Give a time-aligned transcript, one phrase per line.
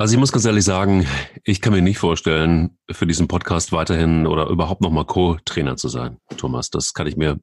[0.00, 1.08] Also ich muss ganz ehrlich sagen,
[1.42, 6.18] ich kann mir nicht vorstellen, für diesen Podcast weiterhin oder überhaupt nochmal Co-Trainer zu sein,
[6.36, 6.70] Thomas.
[6.70, 7.40] Das kann ich mir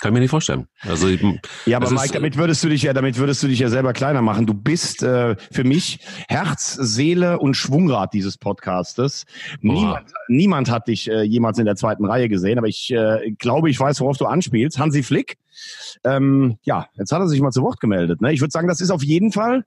[0.00, 0.68] kann ich mir nicht vorstellen.
[0.82, 1.08] Also
[1.66, 4.22] ja, aber Mike, damit würdest du dich ja, damit würdest du dich ja selber kleiner
[4.22, 4.46] machen.
[4.46, 5.98] Du bist äh, für mich
[6.28, 9.24] Herz, Seele und Schwungrad dieses Podcastes.
[9.60, 13.70] Niemand, niemand hat dich äh, jemals in der zweiten Reihe gesehen, aber ich äh, glaube,
[13.70, 14.78] ich weiß, worauf du anspielst.
[14.78, 15.36] Hansi Flick.
[16.04, 18.20] Ähm, ja, jetzt hat er sich mal zu Wort gemeldet.
[18.20, 18.32] Ne?
[18.32, 19.64] Ich würde sagen, das ist auf jeden Fall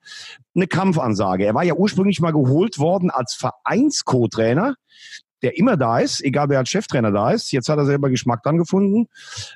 [0.56, 1.46] eine Kampfansage.
[1.46, 4.76] Er war ja ursprünglich mal geholt worden als Vereins-Co-Trainer
[5.42, 7.52] der immer da ist, egal wer als Cheftrainer da ist.
[7.52, 9.08] Jetzt hat er selber Geschmack dran gefunden.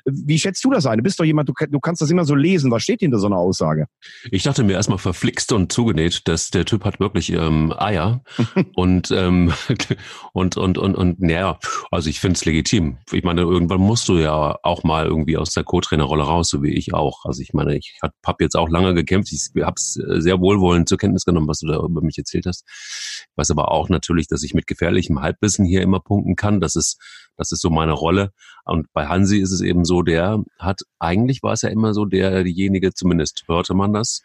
[0.04, 0.98] Wie schätzt du das ein?
[0.98, 2.70] Du bist doch jemand, du, du kannst das immer so lesen.
[2.70, 3.86] Was steht hinter so einer Aussage?
[4.30, 8.22] Ich dachte mir erstmal verflixt und zugenäht, dass der Typ hat wirklich ähm, Eier
[8.74, 9.52] und, ähm,
[10.32, 11.58] und, und, und, und, naja,
[11.90, 12.98] also ich finde es legitim.
[13.12, 16.74] Ich meine, irgendwann musst du ja auch mal irgendwie aus der Co-Trainerrolle raus, so wie
[16.74, 17.24] ich auch.
[17.24, 19.32] Also ich meine, ich habe jetzt auch lange gekämpft.
[19.32, 22.64] Ich habe es sehr wohlwollend zur Kenntnis genommen, was du da über mich erzählt hast.
[22.66, 26.60] Ich weiß aber auch natürlich, dass ich mit gefährlichem Halbwissen hier hier immer punkten kann.
[26.60, 27.00] Das ist,
[27.36, 28.32] das ist so meine Rolle.
[28.64, 32.04] Und bei Hansi ist es eben so, der hat, eigentlich war es ja immer so,
[32.04, 34.22] der, diejenige, zumindest hörte man das,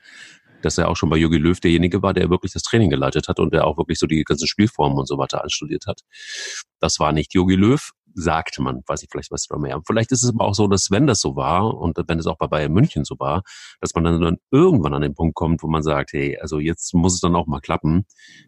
[0.62, 3.40] dass er auch schon bei Jogi Löw derjenige war, der wirklich das Training geleitet hat
[3.40, 6.02] und der auch wirklich so die ganzen Spielformen und so weiter anstudiert hat.
[6.80, 9.82] Das war nicht Jogi Löw, sagte man, weiß ich vielleicht was da mehr.
[9.86, 12.38] Vielleicht ist es aber auch so, dass wenn das so war und wenn es auch
[12.38, 13.44] bei Bayern München so war,
[13.80, 16.94] dass man dann, dann irgendwann an den Punkt kommt, wo man sagt, hey, also jetzt
[16.94, 18.06] muss es dann auch mal klappen.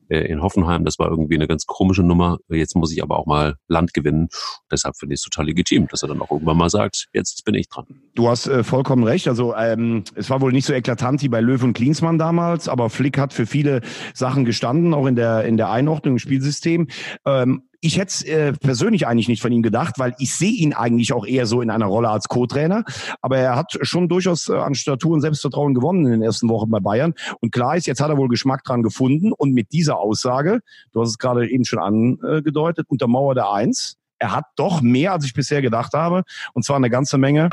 [0.09, 2.37] Äh, in Hoffenheim, das war irgendwie eine ganz komische Nummer.
[2.49, 4.27] Jetzt muss ich aber auch mal Land gewinnen.
[4.71, 7.55] Deshalb finde ich es total legitim, dass er dann auch irgendwann mal sagt, jetzt bin
[7.55, 7.85] ich dran.
[8.15, 9.27] Du hast äh, vollkommen recht.
[9.27, 12.89] Also ähm, es war wohl nicht so eklatant wie bei Löw und Klinsmann damals, aber
[12.89, 13.81] Flick hat für viele
[14.13, 16.87] Sachen gestanden, auch in der in der Einordnung im Spielsystem.
[17.25, 20.73] Ähm, ich hätte es äh, persönlich eigentlich nicht von ihm gedacht, weil ich sehe ihn
[20.73, 22.85] eigentlich auch eher so in einer Rolle als Co-Trainer.
[23.21, 26.71] Aber er hat schon durchaus äh, an Statur und Selbstvertrauen gewonnen in den ersten Wochen
[26.71, 27.13] bei Bayern.
[27.41, 29.33] Und klar ist, jetzt hat er wohl Geschmack dran gefunden.
[29.33, 30.61] Und mit dieser Aussage,
[30.93, 33.97] du hast es gerade eben schon angedeutet, untermauert er eins.
[34.17, 36.23] Er hat doch mehr, als ich bisher gedacht habe.
[36.53, 37.49] Und zwar eine ganze Menge.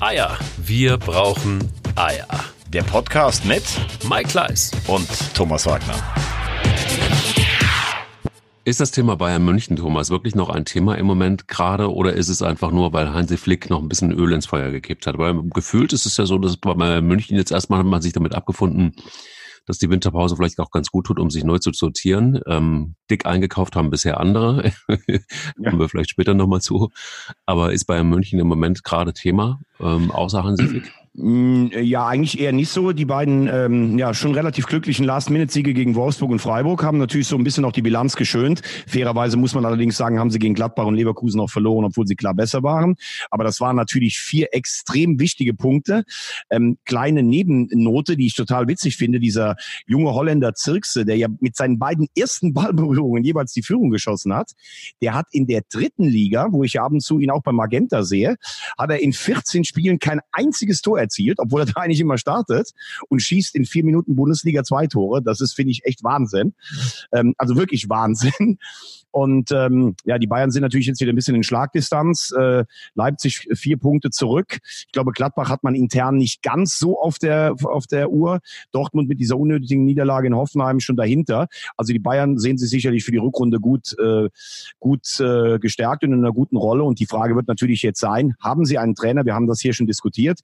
[0.00, 0.38] Eier.
[0.56, 1.58] Wir brauchen
[1.96, 2.26] Eier.
[2.72, 3.62] Der Podcast mit
[4.08, 5.94] Mike Kleiss und Thomas Wagner.
[8.66, 12.28] Ist das Thema Bayern München, Thomas, wirklich noch ein Thema im Moment gerade oder ist
[12.28, 15.18] es einfach nur, weil Hansi Flick noch ein bisschen Öl ins Feuer gekippt hat?
[15.18, 18.12] Weil gefühlt ist es ja so, dass bei Bayern München jetzt erstmal hat man sich
[18.12, 18.96] damit abgefunden,
[19.66, 22.40] dass die Winterpause vielleicht auch ganz gut tut, um sich neu zu sortieren.
[22.48, 24.72] Ähm, dick eingekauft haben bisher andere.
[24.88, 26.90] Kommen wir vielleicht später nochmal zu.
[27.46, 30.92] Aber ist Bayern München im Moment gerade Thema, ähm, außer Hansi Flick?
[31.18, 32.92] Mm, ja, eigentlich eher nicht so.
[32.92, 37.36] Die beiden ähm, ja schon relativ glücklichen Last-Minute-Siege gegen Wolfsburg und Freiburg haben natürlich so
[37.36, 38.60] ein bisschen auch die Bilanz geschönt.
[38.86, 42.16] Fairerweise muss man allerdings sagen, haben sie gegen Gladbach und Leverkusen auch verloren, obwohl sie
[42.16, 42.96] klar besser waren.
[43.30, 46.04] Aber das waren natürlich vier extrem wichtige Punkte.
[46.50, 49.56] Ähm, kleine Nebennote, die ich total witzig finde, dieser
[49.86, 54.52] junge Holländer Zirkse, der ja mit seinen beiden ersten Ballberührungen jeweils die Führung geschossen hat,
[55.00, 58.02] der hat in der dritten Liga, wo ich ab und zu ihn auch beim Magenta
[58.02, 58.36] sehe,
[58.76, 62.72] hat er in 14 Spielen kein einziges Tor erzielt, obwohl er da eigentlich immer startet
[63.08, 65.22] und schießt in vier Minuten Bundesliga zwei Tore.
[65.22, 66.54] Das ist, finde ich, echt Wahnsinn.
[67.12, 68.58] Ähm, also wirklich Wahnsinn.
[69.16, 72.34] Und ähm, ja, die Bayern sind natürlich jetzt wieder ein bisschen in Schlagdistanz.
[72.38, 74.58] Äh, Leipzig vier Punkte zurück.
[74.62, 78.40] Ich glaube, Gladbach hat man intern nicht ganz so auf der auf der Uhr.
[78.72, 81.48] Dortmund mit dieser unnötigen Niederlage in Hoffenheim schon dahinter.
[81.78, 84.28] Also die Bayern sehen sie sicherlich für die Rückrunde gut äh,
[84.80, 86.82] gut äh, gestärkt und in einer guten Rolle.
[86.82, 89.24] Und die Frage wird natürlich jetzt sein: Haben Sie einen Trainer?
[89.24, 90.40] Wir haben das hier schon diskutiert,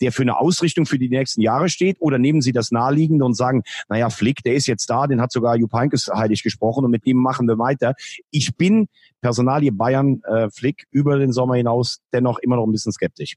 [0.00, 3.34] der für eine Ausrichtung für die nächsten Jahre steht, oder nehmen Sie das Naheliegende und
[3.34, 6.90] sagen: Naja, Flick, der ist jetzt da, den hat sogar Jupp Heynckes heilig gesprochen und
[6.90, 7.92] mit dem machen wir weiter.
[8.30, 8.88] Ich bin
[9.20, 13.36] Personalie Bayern äh, Flick über den Sommer hinaus dennoch immer noch ein bisschen skeptisch.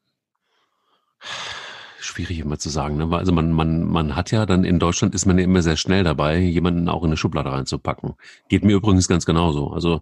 [1.99, 2.97] Schwierig immer zu sagen.
[2.97, 3.09] Ne?
[3.11, 6.03] Also man, man, man hat ja dann in Deutschland ist man ja immer sehr schnell
[6.03, 8.13] dabei, jemanden auch in eine Schublade reinzupacken.
[8.49, 9.71] Geht mir übrigens ganz genauso.
[9.71, 10.01] Also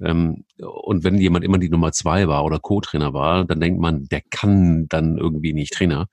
[0.00, 4.04] ähm, und wenn jemand immer die Nummer zwei war oder Co-Trainer war, dann denkt man,
[4.04, 6.08] der kann dann irgendwie nicht Trainer.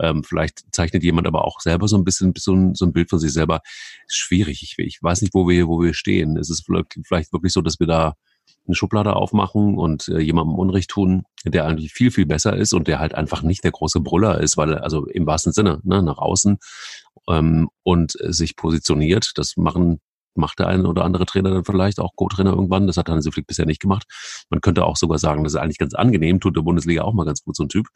[0.00, 3.10] Ähm, vielleicht zeichnet jemand aber auch selber so ein bisschen so ein, so ein Bild
[3.10, 3.60] von sich selber.
[4.08, 4.62] Schwierig.
[4.62, 6.36] Ich, ich weiß nicht, wo wir, wo wir stehen.
[6.36, 8.14] Es ist vielleicht wirklich so, dass wir da
[8.66, 12.88] eine Schublade aufmachen und äh, jemandem Unrecht tun, der eigentlich viel, viel besser ist und
[12.88, 16.02] der halt einfach nicht der große Brüller ist, weil er, also im wahrsten Sinne, ne,
[16.02, 16.58] nach außen
[17.28, 19.32] ähm, und sich positioniert.
[19.36, 20.00] Das machen
[20.36, 22.86] macht der eine oder andere Trainer dann vielleicht auch Co-Trainer irgendwann.
[22.86, 24.04] Das hat Hansi Flick bisher nicht gemacht.
[24.50, 27.24] Man könnte auch sogar sagen, das ist eigentlich ganz angenehm, tut der Bundesliga auch mal
[27.24, 27.86] ganz gut so ein Typ.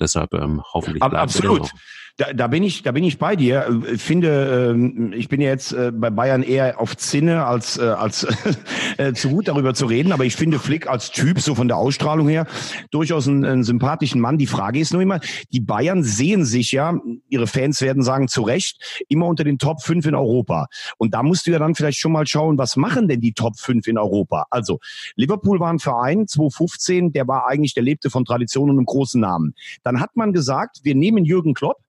[0.00, 1.70] Deshalb ähm, hoffentlich Ab, bleibt er absolut.
[2.16, 3.82] Da, da bin ich, da bin ich bei dir.
[3.92, 7.82] Ich finde, ähm, ich bin ja jetzt äh, bei Bayern eher auf Zinne als äh,
[7.82, 8.24] als
[8.98, 10.12] äh, zu gut darüber zu reden.
[10.12, 12.46] Aber ich finde Flick als Typ so von der Ausstrahlung her
[12.92, 14.38] durchaus einen, einen sympathischen Mann.
[14.38, 15.18] Die Frage ist nur immer:
[15.52, 16.96] Die Bayern sehen sich ja,
[17.30, 20.68] ihre Fans werden sagen zu Recht immer unter den Top 5 in Europa.
[20.98, 23.58] Und da musst du ja dann vielleicht schon mal schauen, was machen denn die Top
[23.58, 24.46] 5 in Europa?
[24.50, 24.78] Also
[25.16, 29.20] Liverpool war ein Verein 2015, der war eigentlich, der lebte von Tradition und einem großen
[29.20, 29.56] Namen.
[29.84, 31.83] Dann hat man gesagt, wir nehmen Jürgen Klopp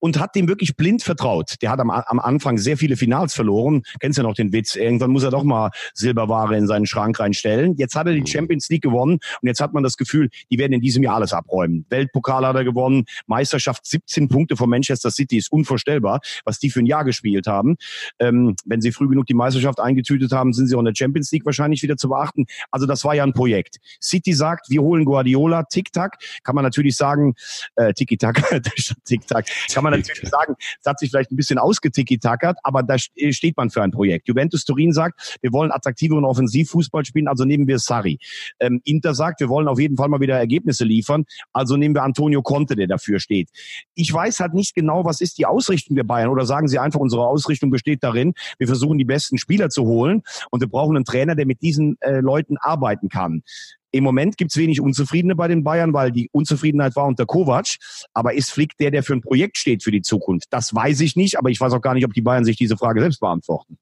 [0.00, 1.54] und hat dem wirklich blind vertraut.
[1.62, 3.82] Der hat am, am Anfang sehr viele Finals verloren.
[4.00, 4.76] Kennst ja noch den Witz.
[4.76, 7.76] Irgendwann muss er doch mal Silberware in seinen Schrank reinstellen.
[7.76, 10.72] Jetzt hat er die Champions League gewonnen und jetzt hat man das Gefühl, die werden
[10.72, 11.86] in diesem Jahr alles abräumen.
[11.90, 16.80] Weltpokal hat er gewonnen, Meisterschaft 17 Punkte von Manchester City ist unvorstellbar, was die für
[16.80, 17.76] ein Jahr gespielt haben.
[18.18, 21.30] Ähm, wenn sie früh genug die Meisterschaft eingetütet haben, sind sie auch in der Champions
[21.32, 22.46] League wahrscheinlich wieder zu beachten.
[22.70, 23.78] Also das war ja ein Projekt.
[24.02, 26.18] City sagt, wir holen Guardiola, Tic-Tac.
[26.42, 27.34] Kann man natürlich sagen,
[27.76, 28.62] äh, Tiki-Tac,
[29.04, 29.46] Tic-Tac.
[29.72, 33.70] Kann man natürlich sagen, es hat sich vielleicht ein bisschen ausgetikitackert, aber da steht man
[33.70, 34.28] für ein Projekt.
[34.28, 38.18] Juventus Turin sagt, wir wollen attraktiveren Offensivfußball spielen, also nehmen wir Sarri.
[38.60, 42.02] Ähm, Inter sagt, wir wollen auf jeden Fall mal wieder Ergebnisse liefern, also nehmen wir
[42.02, 43.48] Antonio Conte, der dafür steht.
[43.94, 47.00] Ich weiß halt nicht genau, was ist die Ausrichtung der Bayern oder sagen sie einfach,
[47.00, 51.04] unsere Ausrichtung besteht darin, wir versuchen die besten Spieler zu holen und wir brauchen einen
[51.04, 53.42] Trainer, der mit diesen äh, Leuten arbeiten kann.
[53.90, 57.76] Im Moment gibt's wenig Unzufriedene bei den Bayern, weil die Unzufriedenheit war unter Kovac.
[58.12, 60.48] Aber ist Flick der, der für ein Projekt steht für die Zukunft?
[60.50, 62.76] Das weiß ich nicht, aber ich weiß auch gar nicht, ob die Bayern sich diese
[62.76, 63.78] Frage selbst beantworten.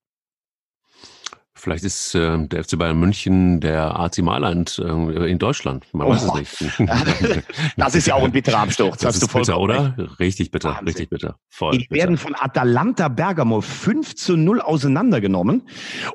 [1.58, 5.84] Vielleicht ist äh, der FC Bayern München der AC Mailand äh, in Deutschland.
[5.92, 6.38] Man weiß Oh.
[6.40, 6.78] es nicht.
[7.76, 8.98] Das ist ja auch ein bitterer Absturz.
[9.00, 9.94] Das hast du ist bitter, oder?
[10.18, 10.86] Richtig bitter, Wahnsinn.
[10.88, 11.36] richtig bitter.
[11.48, 11.94] Voll Die bitter.
[11.94, 15.62] werden von Atalanta Bergamo 5 zu 0 auseinandergenommen.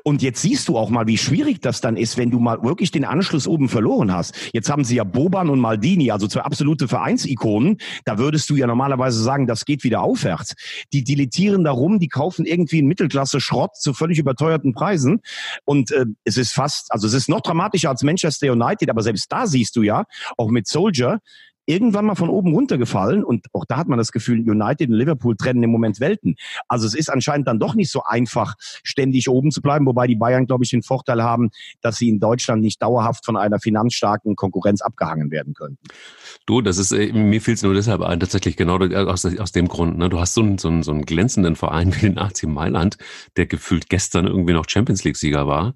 [0.04, 2.90] Und jetzt siehst du auch mal, wie schwierig das dann ist, wenn du mal wirklich
[2.90, 4.34] den Anschluss oben verloren hast.
[4.52, 7.78] Jetzt haben sie ja Boban und Maldini, also zwei absolute Vereinsikonen.
[8.04, 10.54] Da würdest du ja normalerweise sagen, das geht wieder aufwärts.
[10.92, 15.20] Die dilettieren darum, die kaufen irgendwie einen Mittelklasse-Schrott zu völlig überteuerten Preisen.
[15.64, 19.30] Und äh, es ist fast, also es ist noch dramatischer als Manchester United, aber selbst
[19.30, 20.04] da siehst du ja,
[20.36, 21.20] auch mit Soldier,
[21.66, 25.36] irgendwann mal von oben runtergefallen und auch da hat man das Gefühl, United und Liverpool
[25.36, 26.36] trennen im Moment Welten.
[26.68, 30.16] Also es ist anscheinend dann doch nicht so einfach, ständig oben zu bleiben, wobei die
[30.16, 31.50] Bayern, glaube ich, den Vorteil haben,
[31.80, 35.78] dass sie in Deutschland nicht dauerhaft von einer finanzstarken Konkurrenz abgehangen werden können.
[36.46, 39.68] Du, das ist, äh, mir fiel es nur deshalb ein, tatsächlich genau aus, aus dem
[39.68, 39.98] Grund.
[39.98, 40.08] Ne?
[40.08, 42.96] Du hast so einen, so, einen, so einen glänzenden Verein wie den AC Mailand,
[43.36, 45.74] der gefühlt gestern irgendwie noch Champions League-Sieger war.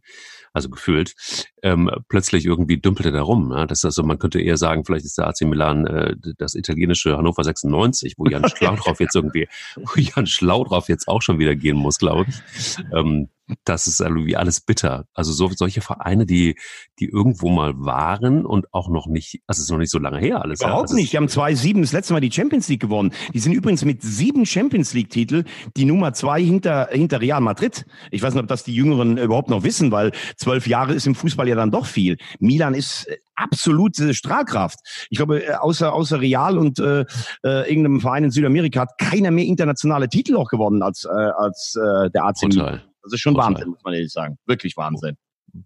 [0.56, 1.14] Also gefühlt,
[1.62, 3.50] ähm, plötzlich irgendwie dümpelte da rum.
[3.50, 3.66] Ne?
[3.66, 7.14] Das ist also, man könnte eher sagen, vielleicht ist der AC Milan äh, das italienische
[7.14, 11.76] Hannover 96, wo Jan Schlaudrauf jetzt irgendwie, wo Jan Schlaudrauf jetzt auch schon wieder gehen
[11.76, 12.78] muss, glaube ich.
[12.96, 13.28] Ähm,
[13.64, 15.06] das ist irgendwie alles bitter.
[15.14, 16.56] Also so, solche Vereine, die,
[16.98, 20.18] die irgendwo mal waren und auch noch nicht, also es ist noch nicht so lange
[20.18, 20.60] her alles.
[20.60, 20.66] ja.
[20.66, 21.12] Überhaupt Also es nicht.
[21.12, 23.12] Die haben zwei sieben das letzte Mal die Champions League gewonnen.
[23.32, 25.44] Die sind übrigens mit sieben Champions League Titel
[25.76, 27.86] die Nummer zwei hinter, hinter Real Madrid.
[28.10, 31.14] Ich weiß nicht, ob das die Jüngeren überhaupt noch wissen, weil zwölf Jahre ist im
[31.14, 32.16] Fußball ja dann doch viel.
[32.40, 34.80] Milan ist äh, absolute Strahlkraft.
[35.10, 37.04] Ich glaube, äh, außer, außer Real und äh,
[37.44, 41.76] äh, irgendeinem Verein in Südamerika hat keiner mehr internationale Titel auch gewonnen als, äh, als
[41.76, 42.82] äh, der AC Milan.
[43.06, 43.50] Das ist schon Brutal.
[43.54, 44.36] Wahnsinn, muss man ehrlich sagen.
[44.46, 45.16] Wirklich Wahnsinn.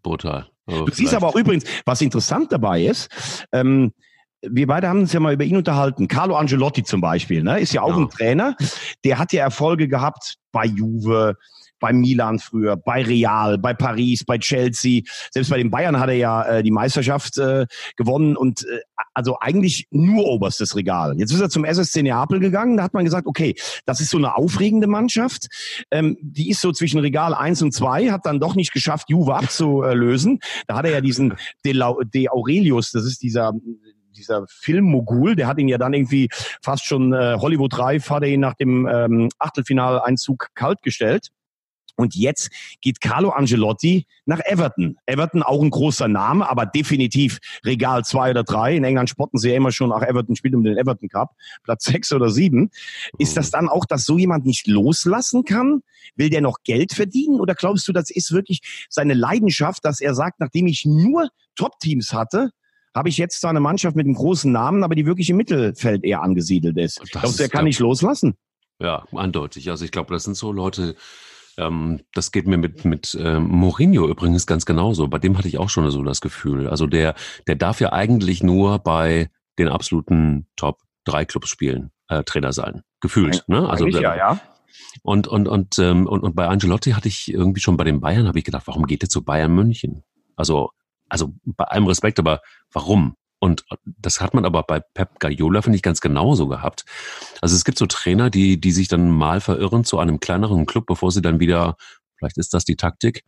[0.03, 0.49] brutal.
[0.67, 3.09] Also Du siehst aber auch übrigens, was interessant dabei ist,
[3.53, 3.93] ähm,
[4.43, 6.09] wir beide haben uns ja mal über ihn unterhalten.
[6.09, 7.97] Carlo Angelotti zum Beispiel, ne, ist ja auch Ja.
[8.05, 8.57] ein Trainer,
[9.05, 11.37] der hat ja Erfolge gehabt bei Juve,
[11.81, 15.03] bei Milan früher, bei Real, bei Paris, bei Chelsea.
[15.31, 17.67] Selbst bei den Bayern hat er ja äh, die Meisterschaft äh,
[17.97, 18.81] gewonnen und äh,
[19.15, 21.15] also eigentlich nur oberstes Regal.
[21.19, 23.55] Jetzt ist er zum SSC Neapel gegangen, da hat man gesagt, okay,
[23.87, 25.49] das ist so eine aufregende Mannschaft,
[25.91, 29.35] ähm, die ist so zwischen Regal 1 und 2, hat dann doch nicht geschafft, Juve
[29.35, 30.39] abzulösen.
[30.67, 33.53] Da hat er ja diesen De, La De Aurelius, das ist dieser
[34.21, 36.29] dieser Filmmogul, der hat ihn ja dann irgendwie
[36.63, 41.29] fast schon äh, Hollywood reif, hat er ihn nach dem ähm, Achtelfinaleinzug kalt gestellt.
[42.01, 44.97] Und jetzt geht Carlo Angelotti nach Everton.
[45.07, 48.75] Everton auch ein großer Name, aber definitiv Regal zwei oder drei.
[48.75, 51.31] In England spotten sie ja immer schon, ach, Everton spielt um den Everton Cup,
[51.63, 52.71] Platz sechs oder sieben.
[53.19, 55.83] Ist das dann auch, dass so jemand nicht loslassen kann?
[56.17, 57.39] Will der noch Geld verdienen?
[57.39, 62.13] Oder glaubst du, das ist wirklich seine Leidenschaft, dass er sagt, nachdem ich nur Top-Teams
[62.13, 62.51] hatte,
[62.95, 66.03] habe ich jetzt zwar eine Mannschaft mit einem großen Namen, aber die wirklich im Mittelfeld
[66.03, 67.01] eher angesiedelt ist.
[67.01, 68.35] Das Glaubst du, er kann nicht loslassen?
[68.81, 69.71] Ja, eindeutig.
[69.71, 70.97] Also ich glaube, das sind so Leute,
[71.57, 75.09] ähm, das geht mir mit, mit ähm, Mourinho übrigens ganz genauso.
[75.09, 76.69] Bei dem hatte ich auch schon so das Gefühl.
[76.69, 77.15] Also der,
[77.47, 82.83] der darf ja eigentlich nur bei den absoluten Top drei Clubs spielen, äh, Trainer sein.
[83.01, 83.45] Gefühlt.
[83.47, 83.69] Ne?
[83.69, 84.41] Also ja, ja.
[85.03, 88.27] Und, und, und, ähm, und, und bei Angelotti hatte ich irgendwie schon bei den Bayern,
[88.27, 90.05] habe ich gedacht, warum geht er zu Bayern München?
[90.37, 90.71] Also,
[91.09, 92.41] also bei allem Respekt, aber
[92.73, 93.17] warum?
[93.41, 96.85] Und das hat man aber bei Pep Guardiola, finde ich, ganz genauso gehabt.
[97.41, 100.87] Also es gibt so Trainer, die, die sich dann mal verirren zu einem kleineren Club,
[100.87, 101.77] bevor sie dann wieder,
[102.19, 103.25] vielleicht ist das die Taktik,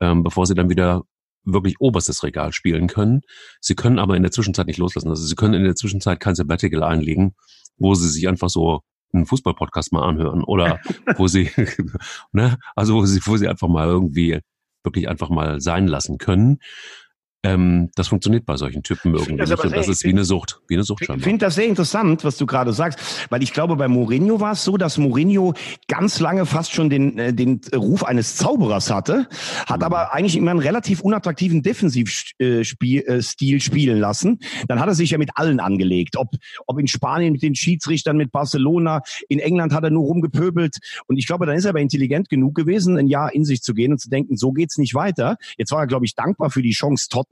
[0.00, 1.02] ähm, bevor sie dann wieder
[1.44, 3.20] wirklich oberstes Regal spielen können.
[3.60, 5.10] Sie können aber in der Zwischenzeit nicht loslassen.
[5.10, 7.34] Also sie können in der Zwischenzeit kein Sabbatical einlegen,
[7.76, 8.80] wo sie sich einfach so
[9.12, 10.80] einen Fußballpodcast mal anhören oder
[11.16, 11.50] wo sie,
[12.32, 14.40] ne, also wo sie, wo sie einfach mal irgendwie
[14.84, 16.58] wirklich einfach mal sein lassen können.
[17.44, 19.64] Ähm, das funktioniert bei solchen Typen irgendwie das nicht.
[19.64, 22.36] Und das ist wie eine Sucht, wie eine Sucht Ich finde das sehr interessant, was
[22.36, 25.54] du gerade sagst, weil ich glaube, bei Mourinho war es so, dass Mourinho
[25.88, 29.28] ganz lange fast schon den, äh, den Ruf eines Zauberers hatte,
[29.66, 34.38] hat aber eigentlich immer einen relativ unattraktiven Defensivstil spielen lassen.
[34.68, 36.28] Dann hat er sich ja mit allen angelegt, ob,
[36.66, 40.78] ob in Spanien mit den Schiedsrichtern, mit Barcelona, in England hat er nur rumgepöbelt.
[41.06, 43.74] Und ich glaube, dann ist er aber intelligent genug gewesen, ein Jahr in sich zu
[43.74, 45.38] gehen und zu denken, so geht's nicht weiter.
[45.58, 47.31] Jetzt war er, glaube ich, dankbar für die Chance Tottenham,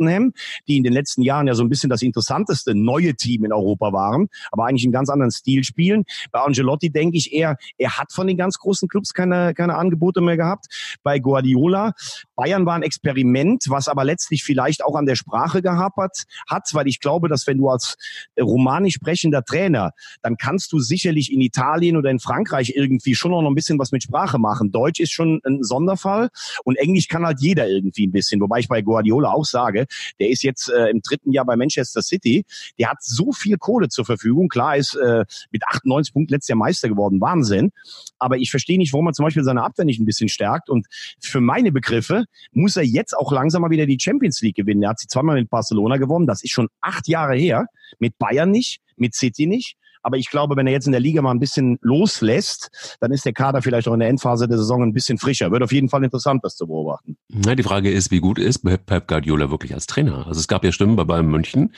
[0.69, 3.92] die in den letzten Jahren ja so ein bisschen das interessanteste neue Team in Europa
[3.92, 6.04] waren, aber eigentlich einen ganz anderen Stil spielen.
[6.33, 10.21] Bei Angelotti denke ich eher, er hat von den ganz großen Clubs keine, keine Angebote
[10.21, 10.66] mehr gehabt.
[11.02, 11.92] Bei Guardiola,
[12.37, 16.88] Bayern war ein Experiment, was aber letztlich vielleicht auch an der Sprache gehapert hat, weil
[16.88, 17.97] ich glaube, dass wenn du als
[18.38, 19.92] romanisch sprechender Trainer,
[20.23, 23.92] dann kannst du sicherlich in Italien oder in Frankreich irgendwie schon noch ein bisschen was
[23.92, 24.71] mit Sprache machen.
[24.71, 26.28] Deutsch ist schon ein Sonderfall
[26.64, 29.87] und Englisch kann halt jeder irgendwie ein bisschen, wobei ich bei Guardiola auch sage,
[30.18, 32.44] der ist jetzt äh, im dritten Jahr bei Manchester City,
[32.78, 36.59] der hat so viel Kohle zur Verfügung, klar ist äh, mit 98 Punkten letztes Jahr
[36.59, 37.73] Meister geworden, Wahnsinn,
[38.18, 40.68] aber ich verstehe nicht, warum er zum Beispiel seine Abwehr nicht ein bisschen stärkt.
[40.68, 40.87] Und
[41.20, 44.82] für meine Begriffe muss er jetzt auch langsam mal wieder die Champions League gewinnen.
[44.82, 47.66] Er hat sie zweimal mit Barcelona gewonnen, das ist schon acht Jahre her,
[47.99, 49.76] mit Bayern nicht, mit City nicht.
[50.02, 53.25] Aber ich glaube, wenn er jetzt in der Liga mal ein bisschen loslässt, dann ist
[53.25, 55.50] der Kader vielleicht auch in der Endphase der Saison ein bisschen frischer.
[55.50, 57.16] Wird auf jeden Fall interessant, das zu beobachten.
[57.28, 60.26] Na, die Frage ist, wie gut ist Pep Guardiola wirklich als Trainer?
[60.26, 61.75] Also es gab ja Stimmen bei Bayern München,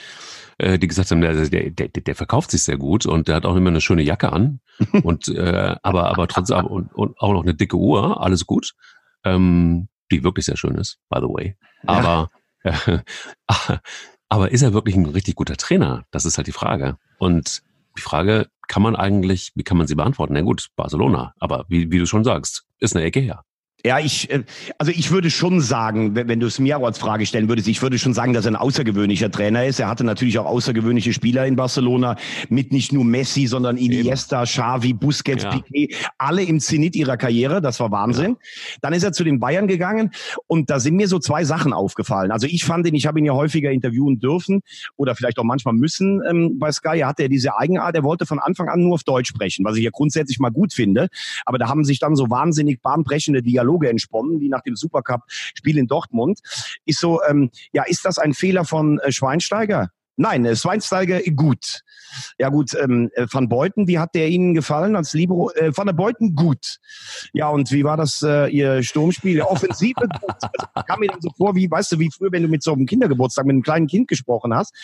[0.58, 3.46] äh, die gesagt haben, der, der, der, der verkauft sich sehr gut und der hat
[3.46, 4.60] auch immer eine schöne Jacke an
[5.02, 8.72] und äh, aber aber trotzdem und, und auch noch eine dicke Uhr, alles gut,
[9.24, 11.56] ähm, die wirklich sehr schön ist, by the way.
[11.86, 12.30] Aber
[12.62, 12.98] äh,
[14.28, 16.04] aber ist er wirklich ein richtig guter Trainer?
[16.10, 16.96] Das ist halt die Frage.
[17.18, 17.62] Und
[17.96, 20.34] die Frage kann man eigentlich, wie kann man sie beantworten?
[20.34, 23.44] Na gut, Barcelona, aber wie, wie du schon sagst, ist eine Ecke her.
[23.84, 24.44] Ja, ich, äh,
[24.78, 27.82] also ich würde schon sagen, wenn, du es mir auch als Frage stellen würdest, ich
[27.82, 29.80] würde schon sagen, dass er ein außergewöhnlicher Trainer ist.
[29.80, 32.16] Er hatte natürlich auch außergewöhnliche Spieler in Barcelona
[32.48, 35.50] mit nicht nur Messi, sondern Iniesta, Xavi, Busquets, Ja.
[35.50, 37.60] Piqué, alle im Zenit ihrer Karriere.
[37.60, 38.36] Das war Wahnsinn.
[38.82, 40.12] Dann ist er zu den Bayern gegangen
[40.46, 42.30] und da sind mir so zwei Sachen aufgefallen.
[42.30, 44.62] Also ich fand ihn, ich habe ihn ja häufiger interviewen dürfen
[44.96, 47.00] oder vielleicht auch manchmal müssen ähm, bei Sky.
[47.00, 49.76] Er hatte ja diese Eigenart, er wollte von Anfang an nur auf Deutsch sprechen, was
[49.76, 51.08] ich ja grundsätzlich mal gut finde.
[51.44, 55.86] Aber da haben sich dann so wahnsinnig bahnbrechende Dialoge entsponnen, wie nach dem Supercup-Spiel in
[55.86, 56.40] Dortmund.
[56.84, 59.90] Ist so, ähm, ja, ist das ein Fehler von äh, Schweinsteiger?
[60.16, 61.82] Nein, äh, Schweinsteiger gut.
[62.38, 65.50] Ja gut, ähm, äh, Van Beuten, wie hat der Ihnen gefallen als Libero?
[65.52, 66.78] Äh, Van der Beuten gut.
[67.32, 69.38] Ja und wie war das äh, Ihr Sturmspiel?
[69.38, 70.10] Ja, Offensive gut.
[70.22, 72.72] Also, kam mir dann so vor, wie weißt du, wie früher, wenn du mit so
[72.72, 74.74] einem Kindergeburtstag mit einem kleinen Kind gesprochen hast.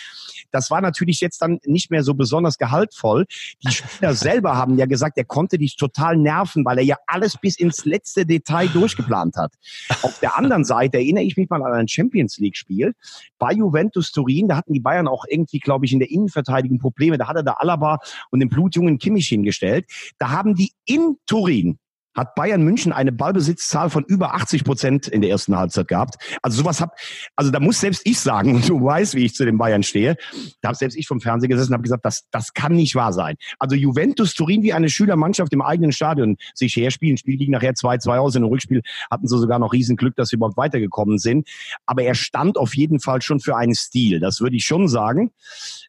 [0.51, 3.25] Das war natürlich jetzt dann nicht mehr so besonders gehaltvoll.
[3.63, 7.37] Die Spieler selber haben ja gesagt, er konnte dich total nerven, weil er ja alles
[7.37, 9.53] bis ins letzte Detail durchgeplant hat.
[10.01, 12.95] Auf der anderen Seite erinnere ich mich mal an ein Champions League Spiel
[13.37, 14.47] bei Juventus Turin.
[14.47, 17.17] Da hatten die Bayern auch irgendwie, glaube ich, in der Innenverteidigung Probleme.
[17.17, 17.99] Da hat er da Alaba
[18.31, 19.85] und den blutjungen Kimmich hingestellt.
[20.17, 21.79] Da haben die in Turin
[22.19, 26.15] hat Bayern München eine Ballbesitzzahl von über 80 Prozent in der ersten Halbzeit gehabt.
[26.41, 26.95] Also sowas hab,
[27.35, 30.15] also da muss selbst ich sagen, und du weißt, wie ich zu den Bayern stehe,
[30.61, 33.13] da habe selbst ich vom Fernseher gesessen und habe gesagt, das, das kann nicht wahr
[33.13, 33.35] sein.
[33.57, 37.17] Also Juventus Turin wie eine Schülermannschaft im eigenen Stadion sich herspielen.
[37.17, 38.35] Spiel ging nachher 2-2 aus.
[38.35, 41.47] In dem Rückspiel hatten sie sogar noch Riesenglück, dass sie überhaupt weitergekommen sind.
[41.85, 44.19] Aber er stand auf jeden Fall schon für einen Stil.
[44.19, 45.31] Das würde ich schon sagen.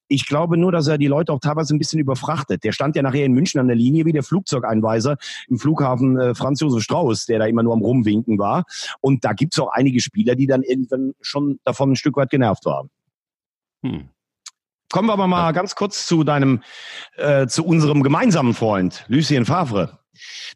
[0.09, 2.65] Ich glaube nur, dass er die Leute auch teilweise ein bisschen überfrachtet.
[2.65, 5.17] Der stand ja nachher in München an der Linie wie der Flugzeugeinweiser
[5.49, 8.65] im Flughafen äh, Franz Josef Strauß, der da immer nur am Rumwinken war.
[9.01, 12.65] Und da gibt's auch einige Spieler, die dann irgendwann schon davon ein Stück weit genervt
[12.67, 12.91] waren.
[13.83, 14.09] Hm.
[14.93, 16.63] Kommen wir aber mal ganz kurz zu deinem,
[17.17, 20.01] äh, zu unserem gemeinsamen Freund, Lucien Favre.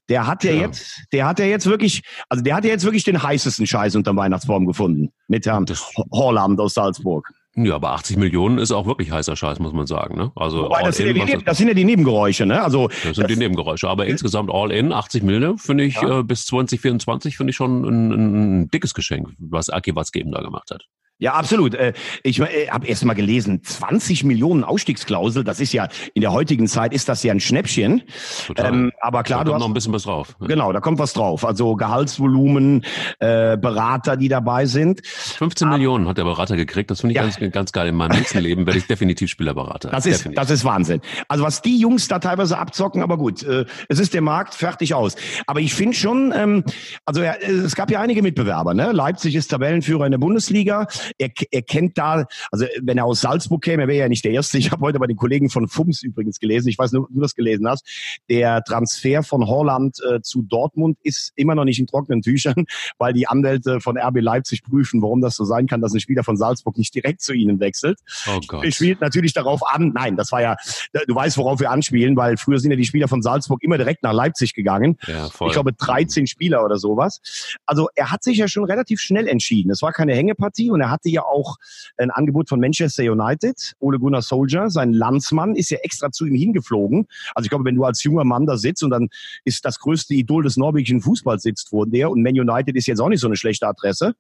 [0.09, 0.61] Der hat ja, Ja.
[0.63, 3.95] jetzt, der hat ja jetzt wirklich, also der hat ja jetzt wirklich den heißesten Scheiß
[3.95, 5.11] unterm Weihnachtsbaum gefunden.
[5.29, 5.67] Mit Herrn
[6.13, 7.31] Horland aus Salzburg.
[7.57, 10.17] Ja, aber 80 Millionen ist auch wirklich heißer Scheiß, muss man sagen.
[10.17, 10.33] Ne?
[10.35, 12.61] Also Wobei, das sind, ja die, das sind ja die Nebengeräusche, ne?
[12.63, 13.89] Also, das sind die Nebengeräusche.
[13.89, 16.21] Aber insgesamt all in, 80 Millionen, finde ich, Ja.
[16.21, 20.33] äh, bis 2024 finde ich schon ein, ein, ein dickes Geschenk, was Aki Watzke eben
[20.33, 20.85] da gemacht hat.
[21.19, 21.75] Ja, absolut.
[21.75, 21.93] Äh,
[22.23, 26.67] ich äh, habe erst mal gelesen, 20 Millionen Ausstiegsklausel, das ist ja, in der heutigen
[26.67, 28.03] Zeit ist das ja ein Schnäppchen.
[28.47, 28.73] Total.
[28.73, 30.37] Ähm, aber klar, da du kommt hast noch ein bisschen was drauf.
[30.41, 31.45] Genau, da kommt was drauf.
[31.45, 32.85] Also Gehaltsvolumen,
[33.21, 35.07] äh, Berater, die dabei sind.
[35.07, 36.91] 15 Millionen hat der Berater gekriegt.
[36.91, 37.23] Das finde ich Ja.
[37.23, 37.89] ganz, ganz geil.
[37.89, 39.91] In meinem nächsten Leben werde ich definitiv Spielerberater.
[39.91, 40.41] Das ist, definitiv.
[40.41, 41.01] das ist Wahnsinn.
[41.29, 44.95] Also was die Jungs da teilweise abzocken, aber gut, äh, es ist der Markt fertig
[44.95, 45.15] aus.
[45.47, 46.65] Aber ich finde schon, ähm,
[47.05, 48.75] also er, es gab ja einige Mitbewerber.
[48.75, 48.93] Ne?
[48.93, 50.87] Leipzig ist Tabellenführer in der Bundesliga.
[51.19, 54.33] Er, er kennt da, also wenn er aus Salzburg käme, er wäre ja nicht der
[54.33, 54.59] Erste.
[54.59, 56.69] Ich habe heute bei den Kollegen von FUMS übrigens gelesen.
[56.69, 57.87] Ich weiß nicht, ob du das gelesen hast.
[58.29, 62.67] Der Transfer von Holland äh, zu Dortmund ist immer noch nicht in trockenen Tüchern,
[62.99, 66.25] weil die Anwälte von RB Leipzig prüfen, warum das so sein kann, dass ein Spieler
[66.25, 67.99] von Salzburg nicht direkt zu ihnen wechselt.
[68.29, 68.73] oh Gott.
[68.75, 70.57] Spielt natürlich darauf an, nein, das war ja,
[70.93, 74.03] du weißt, worauf wir anspielen, weil früher sind ja die Spieler von Salzburg immer direkt
[74.03, 74.97] nach Leipzig gegangen.
[75.07, 75.49] Ja, voll.
[75.49, 77.21] Ich glaube 13 Spieler oder sowas.
[77.67, 79.71] Also er hat sich ja schon relativ schnell entschieden.
[79.71, 81.57] Es war keine Hängepartie und er hatte ja auch
[81.99, 83.75] ein Angebot von Manchester United.
[83.79, 87.07] Ole Gunnar Soldier, sein Landsmann, ist ja extra zu ihm hingeflogen.
[87.35, 89.09] Also ich glaube, wenn du als junger Mann da sitzt und dann
[89.45, 93.01] ist das größte Idol des norwegischen Fußballs sitzt vor dir und Man United ist jetzt
[93.01, 94.15] auch nicht so eine schlechte Adresse.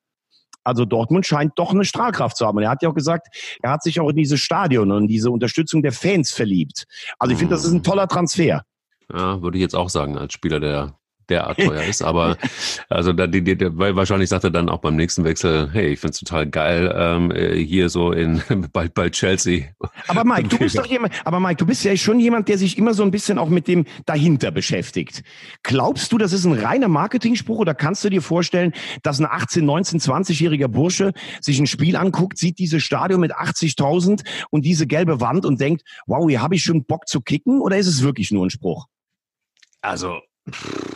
[0.64, 2.57] Also Dortmund scheint doch eine Strahlkraft zu haben.
[2.57, 3.28] Und er hat ja auch gesagt,
[3.62, 6.87] er hat sich auch in dieses Stadion und diese Unterstützung der Fans verliebt.
[7.19, 8.64] Also ich finde, das ist ein toller Transfer.
[9.12, 10.99] Ja, würde ich jetzt auch sagen, als Spieler, der
[11.31, 12.02] derart teuer ist.
[12.02, 12.37] Aber
[12.88, 16.00] also da, die, die, weil wahrscheinlich sagt er dann auch beim nächsten Wechsel, hey, ich
[16.00, 19.66] find's total geil, ähm, äh, hier so in bald bei Chelsea.
[20.09, 22.78] Aber Mike, du bist doch jemand, aber Mike, du bist ja schon jemand, der sich
[22.78, 25.23] immer so ein bisschen auch mit dem dahinter beschäftigt.
[25.62, 29.64] Glaubst du, das ist ein reiner Marketingspruch oder kannst du dir vorstellen, dass ein 18,
[29.64, 35.21] 19, 20-jähriger Bursche sich ein Spiel anguckt, sieht dieses Stadion mit 80.000 und diese gelbe
[35.21, 38.31] Wand und denkt, wow, hier habe ich schon Bock zu kicken oder ist es wirklich
[38.31, 38.87] nur ein Spruch?
[39.81, 40.93] Also ist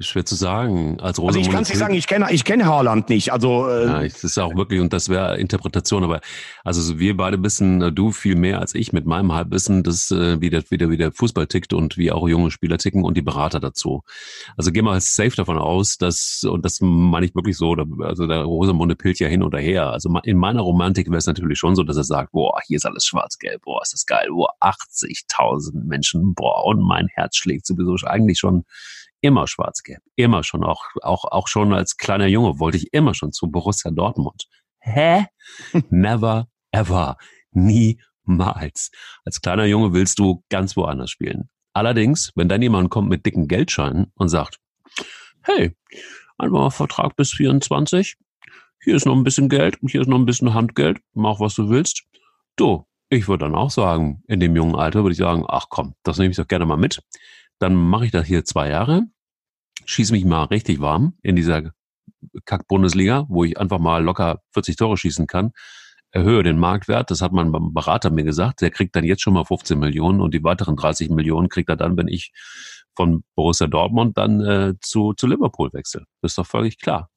[0.00, 1.00] schwer zu sagen.
[1.00, 3.32] Als Also ich kann es nicht sagen, ich kenne ich kenne Haaland nicht.
[3.32, 6.20] Also äh, Ja, das ist auch wirklich, und das wäre Interpretation, aber
[6.62, 10.12] also so wir beide wissen, äh, du viel mehr als ich mit meinem Halbwissen, das,
[10.12, 13.02] äh, wie, der, wie, der, wie der Fußball tickt und wie auch junge Spieler ticken
[13.02, 14.04] und die Berater dazu.
[14.56, 18.42] Also geh mal safe davon aus, dass, und das meine ich wirklich so, also der
[18.42, 19.90] Rosamunde pillt ja hin oder her.
[19.90, 22.86] Also in meiner Romantik wäre es natürlich schon so, dass er sagt, boah, hier ist
[22.86, 27.96] alles schwarz-gelb, boah, ist das geil, boah, 80.000 Menschen, boah, und mein Herz schlägt sowieso
[28.06, 28.64] eigentlich schon
[29.20, 30.00] immer schwarz-gelb.
[30.16, 30.64] Immer schon.
[30.64, 34.44] Auch, auch, auch schon als kleiner Junge wollte ich immer schon zu Borussia Dortmund.
[34.80, 35.26] Hä?
[35.90, 37.16] Never ever.
[37.52, 38.90] Niemals.
[39.24, 41.48] Als kleiner Junge willst du ganz woanders spielen.
[41.72, 44.58] Allerdings, wenn dann jemand kommt mit dicken Geldscheinen und sagt,
[45.42, 45.76] hey,
[46.36, 48.16] einfach mal Vertrag bis 24,
[48.82, 51.68] hier ist noch ein bisschen Geld, hier ist noch ein bisschen Handgeld, mach was du
[51.68, 52.04] willst.
[52.56, 55.94] Du, ich würde dann auch sagen, in dem jungen Alter würde ich sagen, ach komm,
[56.02, 57.00] das nehme ich doch gerne mal mit.
[57.58, 59.06] Dann mache ich das hier zwei Jahre,
[59.84, 61.72] schieße mich mal richtig warm in dieser
[62.44, 65.52] Kack-Bundesliga, wo ich einfach mal locker 40 Tore schießen kann,
[66.10, 69.44] erhöhe den Marktwert, das hat mein Berater mir gesagt, der kriegt dann jetzt schon mal
[69.44, 72.32] 15 Millionen und die weiteren 30 Millionen kriegt er dann, wenn ich
[72.96, 76.04] von Borussia Dortmund dann äh, zu, zu Liverpool wechsle.
[76.20, 77.10] Das ist doch völlig klar.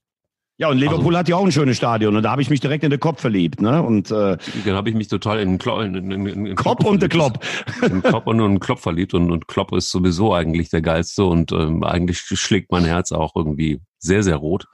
[0.62, 2.60] Ja, und Liverpool Also- hat ja auch ein schönes Stadion und da habe ich mich
[2.60, 3.82] direkt in den Kopf verliebt, ne?
[3.82, 6.86] Und äh, Dann habe ich mich total in, den Klo- in, in, in, in Klopp
[6.86, 7.44] und der Klopp.
[7.82, 11.52] in Klopp und in Klopp verliebt und, und Klopp ist sowieso eigentlich der geilste und
[11.52, 14.68] ähm, eigentlich schlägt mein Herz auch irgendwie sehr, sehr rot.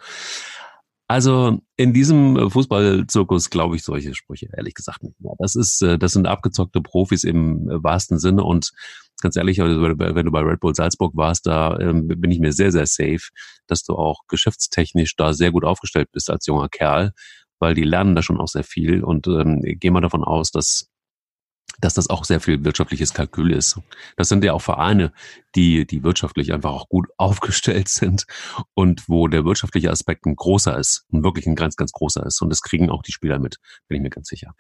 [1.10, 5.36] Also in diesem Fußballzirkus glaube ich solche Sprüche ehrlich gesagt nicht mehr.
[5.40, 8.74] Das ist, äh, das sind abgezockte Profis im äh, wahrsten Sinne und
[9.22, 12.54] ganz ehrlich, also wenn du- bei Red Bull Salzburg warst, da ähm, bin ich mir
[12.54, 13.30] sehr, sehr safe,
[13.68, 17.14] dass du auch geschäftstechnisch da sehr gut aufgestellt bist als junger Kerl,
[17.60, 20.90] weil die lernen da schon auch sehr viel und ähm, geh mal davon aus, dass
[21.80, 23.80] dass das auch sehr viel wirtschaftliches Kalkül ist.
[24.16, 25.12] Das sind ja auch Vereine,
[25.58, 28.26] die, die wirtschaftlich einfach auch gut aufgestellt sind
[28.76, 32.42] und wo der wirtschaftliche Aspekt ein großer ist, ein wirklich ein ganz, ganz großer ist.
[32.42, 34.54] Und das kriegen auch die Spieler mit, bin ich mir ganz sicher.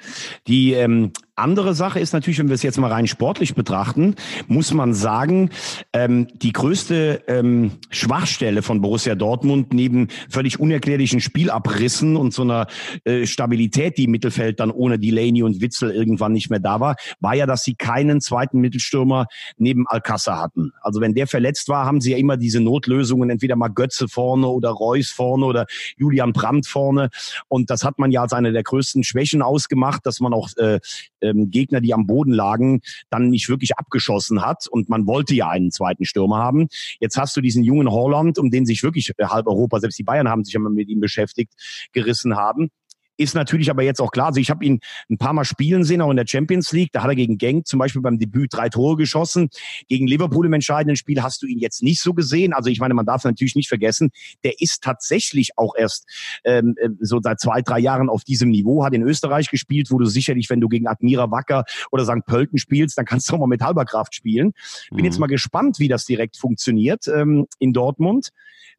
[0.47, 4.15] Die ähm, andere Sache ist natürlich, wenn wir es jetzt mal rein sportlich betrachten,
[4.47, 5.51] muss man sagen,
[5.93, 12.65] ähm, die größte ähm, Schwachstelle von Borussia Dortmund neben völlig unerklärlichen Spielabrissen und so einer
[13.03, 16.95] äh, Stabilität, die im Mittelfeld dann ohne Delaney und Witzel irgendwann nicht mehr da war,
[17.19, 20.71] war ja, dass sie keinen zweiten Mittelstürmer neben Alcázar hatten.
[20.87, 24.47] Also wenn der verletzt war, haben sie ja immer diese Notlösungen, entweder mal Götze vorne
[24.47, 25.65] oder Reus vorne oder
[25.97, 27.09] Julian Brandt vorne.
[27.49, 30.79] Und das hat man ja als eine der größten Schwächen ausgemacht, dass man auch äh,
[31.21, 34.67] ähm, Gegner, die am Boden lagen, dann nicht wirklich abgeschossen hat.
[34.69, 36.67] Und man wollte ja einen zweiten Stürmer haben.
[36.99, 40.03] Jetzt hast du diesen jungen Holland, um den sich wirklich äh, halb Europa, selbst die
[40.03, 41.53] Bayern haben sich ja mal mit ihm beschäftigt,
[41.91, 42.69] gerissen haben.
[43.17, 44.27] Ist natürlich aber jetzt auch klar.
[44.27, 46.91] Also ich habe ihn ein paar Mal spielen sehen, auch in der Champions League.
[46.91, 49.49] Da hat er gegen Genk zum Beispiel beim Debüt drei Tore geschossen.
[49.87, 52.53] Gegen Liverpool im entscheidenden Spiel hast du ihn jetzt nicht so gesehen.
[52.53, 54.11] Also ich meine, man darf natürlich nicht vergessen,
[54.43, 56.05] der ist tatsächlich auch erst
[56.43, 59.97] ähm, äh, so seit zwei, drei Jahren auf diesem Niveau, hat in Österreich gespielt, wo
[59.97, 62.25] du sicherlich, wenn du gegen Admira Wacker oder St.
[62.25, 64.53] Pölten spielst, dann kannst du auch mal mit halber Kraft spielen.
[64.89, 65.05] Bin mhm.
[65.05, 68.31] jetzt mal gespannt, wie das direkt funktioniert ähm, in Dortmund.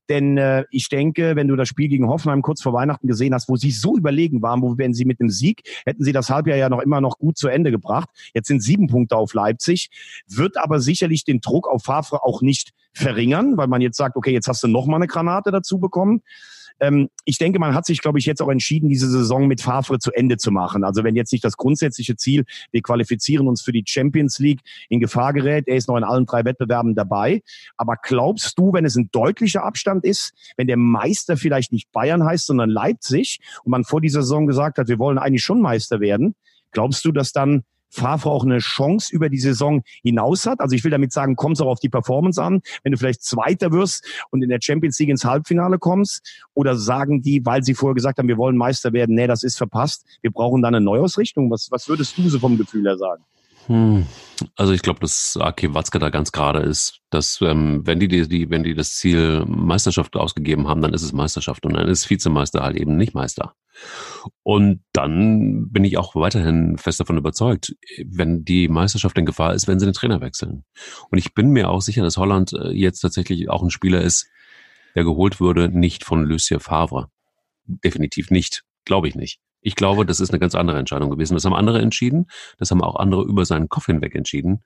[0.09, 3.49] Denn äh, ich denke, wenn du das Spiel gegen Hoffenheim kurz vor Weihnachten gesehen hast,
[3.49, 6.57] wo sie so überlegen waren, wo wenn sie mit dem Sieg, hätten sie das Halbjahr
[6.57, 8.09] ja noch immer noch gut zu Ende gebracht.
[8.35, 9.91] Jetzt sind sieben Punkte auf Leipzig,
[10.27, 14.33] wird aber sicherlich den Druck auf Favre auch nicht verringern, weil man jetzt sagt, okay,
[14.33, 16.23] jetzt hast du noch mal eine Granate dazu bekommen.
[16.81, 19.99] Ähm, ich denke, man hat sich, glaube ich, jetzt auch entschieden, diese Saison mit Favre
[19.99, 20.85] zu Ende zu machen.
[20.85, 25.01] Also wenn jetzt nicht das grundsätzliche Ziel, wir qualifizieren uns für die Champions League in
[25.01, 27.43] Gefahr gerät, er ist noch in allen drei Wettbewerben dabei.
[27.77, 32.25] Aber glaubst du, wenn es ein deutlicher Abstand ist, wenn der Meister vielleicht nicht Bayern
[32.25, 36.01] heißt, sondern Leipzig und man vor dieser Saison gesagt hat, wir wollen eigentlich schon Meister
[36.01, 36.35] werden,
[36.71, 40.61] glaubst du, dass dann Favre auch eine Chance über die Saison hinaus hat.
[40.61, 43.23] Also ich will damit sagen, kommt es auch auf die Performance an, wenn du vielleicht
[43.23, 46.47] Zweiter wirst und in der Champions League ins Halbfinale kommst.
[46.55, 49.57] Oder sagen die, weil sie vorher gesagt haben, wir wollen Meister werden, nee, das ist
[49.57, 51.51] verpasst, wir brauchen dann eine Neuausrichtung.
[51.51, 53.25] Was, was würdest du so vom Gefühl her sagen?
[53.69, 54.07] Hm.
[54.57, 58.51] Also ich glaube, dass Aki Watzke da ganz gerade ist, dass ähm, wenn die, die,
[58.51, 62.63] wenn die das Ziel Meisterschaft ausgegeben haben, dann ist es Meisterschaft und dann ist Vizemeister
[62.63, 63.55] halt eben nicht Meister.
[64.43, 69.69] Und dann bin ich auch weiterhin fest davon überzeugt, wenn die Meisterschaft in Gefahr ist,
[69.69, 70.65] wenn sie den Trainer wechseln.
[71.11, 74.27] Und ich bin mir auch sicher, dass Holland äh, jetzt tatsächlich auch ein Spieler ist,
[74.95, 77.11] der geholt würde, nicht von Lucien Favre.
[77.67, 78.65] Definitiv nicht.
[78.85, 79.41] Glaube ich nicht.
[79.61, 81.35] Ich glaube, das ist eine ganz andere Entscheidung gewesen.
[81.35, 82.27] Das haben andere entschieden.
[82.59, 84.63] Das haben auch andere über seinen Kopf hinweg entschieden.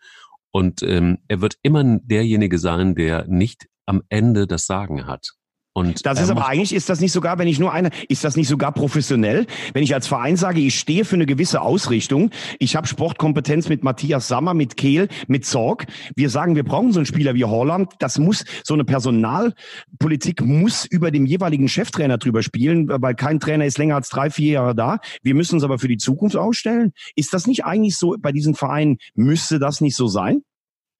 [0.50, 5.32] Und ähm, er wird immer derjenige sein, der nicht am Ende das Sagen hat.
[5.74, 8.36] Und das ist aber eigentlich, ist das nicht sogar, wenn ich nur eine, ist das
[8.36, 9.46] nicht sogar professionell?
[9.72, 13.82] Wenn ich als Verein sage, ich stehe für eine gewisse Ausrichtung, ich habe Sportkompetenz mit
[13.82, 15.86] Matthias Sammer, mit Kehl, mit Zorg.
[16.14, 17.90] Wir sagen, wir brauchen so einen Spieler wie Holland.
[18.00, 23.64] Das muss, so eine Personalpolitik muss über dem jeweiligen Cheftrainer drüber spielen, weil kein Trainer
[23.64, 24.98] ist länger als drei, vier Jahre da.
[25.22, 26.92] Wir müssen uns aber für die Zukunft ausstellen.
[27.16, 30.42] Ist das nicht eigentlich so, bei diesen Vereinen müsste das nicht so sein?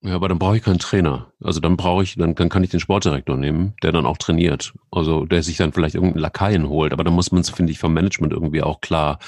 [0.04, 1.32] Ja, aber dann brauche ich keinen Trainer.
[1.42, 4.74] Also dann brauche ich, dann, dann kann ich den Sportdirektor nehmen, der dann auch trainiert.
[4.90, 6.92] Also der sich dann vielleicht irgendeinen Lakaien holt.
[6.92, 9.20] Aber dann muss man es, finde ich, vom Management irgendwie auch klar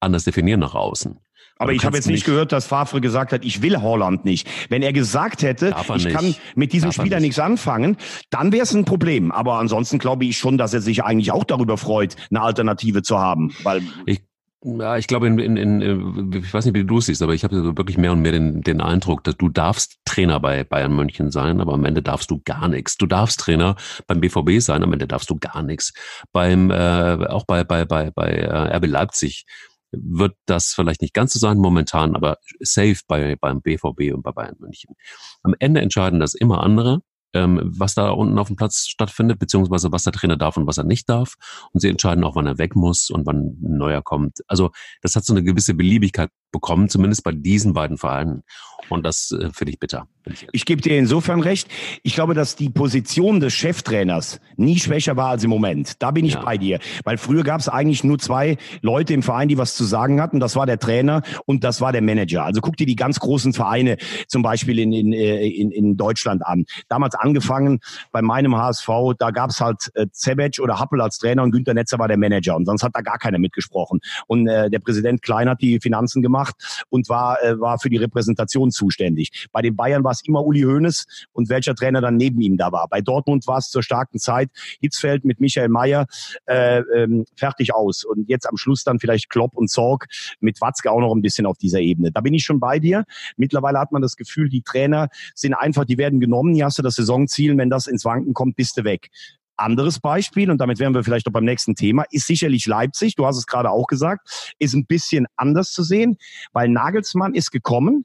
[0.00, 1.18] anders definieren nach außen.
[1.58, 4.48] Aber, ich habe jetzt nicht gehört, dass Favre gesagt hat, ich will Holland nicht.
[4.70, 6.16] Wenn er gesagt hätte, er ich nicht.
[6.16, 7.26] kann mit diesem Darf Spieler nicht.
[7.26, 7.98] nichts anfangen,
[8.30, 9.30] dann wäre es ein Problem.
[9.30, 13.18] Aber ansonsten glaube ich schon, dass er sich eigentlich auch darüber freut, eine Alternative zu
[13.18, 13.52] haben.
[13.62, 14.22] Weil ich
[14.62, 17.44] ja, ich glaube, in, in, in, ich weiß nicht, wie du es siehst, aber ich
[17.44, 21.30] habe wirklich mehr und mehr den, den Eindruck, dass du darfst Trainer bei Bayern München
[21.30, 22.98] sein, aber am Ende darfst du gar nichts.
[22.98, 25.94] Du darfst Trainer beim BVB sein, am Ende darfst du gar nichts.
[26.32, 29.46] Beim äh, auch bei bei bei bei äh, RB Leipzig
[29.92, 34.32] wird das vielleicht nicht ganz so sein momentan, aber safe bei beim BVB und bei
[34.32, 34.94] Bayern München.
[35.42, 37.00] Am Ende entscheiden das immer andere
[37.34, 40.78] ähm, was da unten auf dem Platz stattfindet, beziehungsweise was der Trainer darf und was
[40.78, 41.34] er nicht darf.
[41.72, 44.40] Und sie entscheiden auch, wann er weg muss und wann ein neuer kommt.
[44.46, 44.70] Also
[45.02, 48.42] das hat so eine gewisse Beliebigkeit bekommen, zumindest bei diesen beiden Vereinen.
[48.88, 50.08] Und das äh, finde ich bitter.
[50.26, 51.68] Ich, ich gebe dir insofern recht.
[52.02, 56.02] Ich glaube, dass die Position des Cheftrainers nie schwächer war als im Moment.
[56.02, 56.42] Da bin ich ja.
[56.42, 56.80] bei dir.
[57.04, 60.40] Weil früher gab es eigentlich nur zwei Leute im Verein, die was zu sagen hatten.
[60.40, 62.44] Das war der Trainer und das war der Manager.
[62.44, 66.44] Also guck dir die ganz großen Vereine zum Beispiel in, in, äh, in, in Deutschland
[66.44, 66.64] an.
[66.88, 71.44] Damals angefangen bei meinem HSV, da gab es halt äh, Cebec oder Happel als Trainer
[71.44, 72.56] und Günter Netzer war der Manager.
[72.56, 74.00] Und sonst hat da gar keiner mitgesprochen.
[74.26, 77.90] Und äh, der Präsident Klein hat die Finanzen gemacht gemacht und war, äh, war für
[77.90, 79.48] die Repräsentation zuständig.
[79.52, 82.72] Bei den Bayern war es immer Uli Hoeneß und welcher Trainer dann neben ihm da
[82.72, 82.88] war.
[82.88, 84.50] Bei Dortmund war es zur starken Zeit
[84.80, 86.06] Hitzfeld mit Michael Mayer
[86.46, 88.04] äh, ähm, fertig aus.
[88.04, 90.06] Und jetzt am Schluss dann vielleicht Klopp und Zorg
[90.40, 92.12] mit Watzke auch noch ein bisschen auf dieser Ebene.
[92.12, 93.04] Da bin ich schon bei dir.
[93.36, 96.54] Mittlerweile hat man das Gefühl, die Trainer sind einfach, die werden genommen.
[96.54, 99.10] Hier hast du das Saisonziel, wenn das ins Wanken kommt, bist du weg.
[99.60, 103.14] Anderes Beispiel, und damit wären wir vielleicht auch beim nächsten Thema, ist sicherlich Leipzig.
[103.14, 106.16] Du hast es gerade auch gesagt, ist ein bisschen anders zu sehen,
[106.52, 108.04] weil Nagelsmann ist gekommen,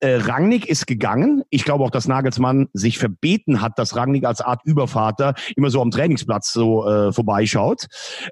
[0.00, 1.42] äh, Rangnick ist gegangen.
[1.50, 5.82] Ich glaube auch, dass Nagelsmann sich verbeten hat, dass Rangnick als Art Übervater immer so
[5.82, 7.86] am Trainingsplatz so äh, vorbeischaut.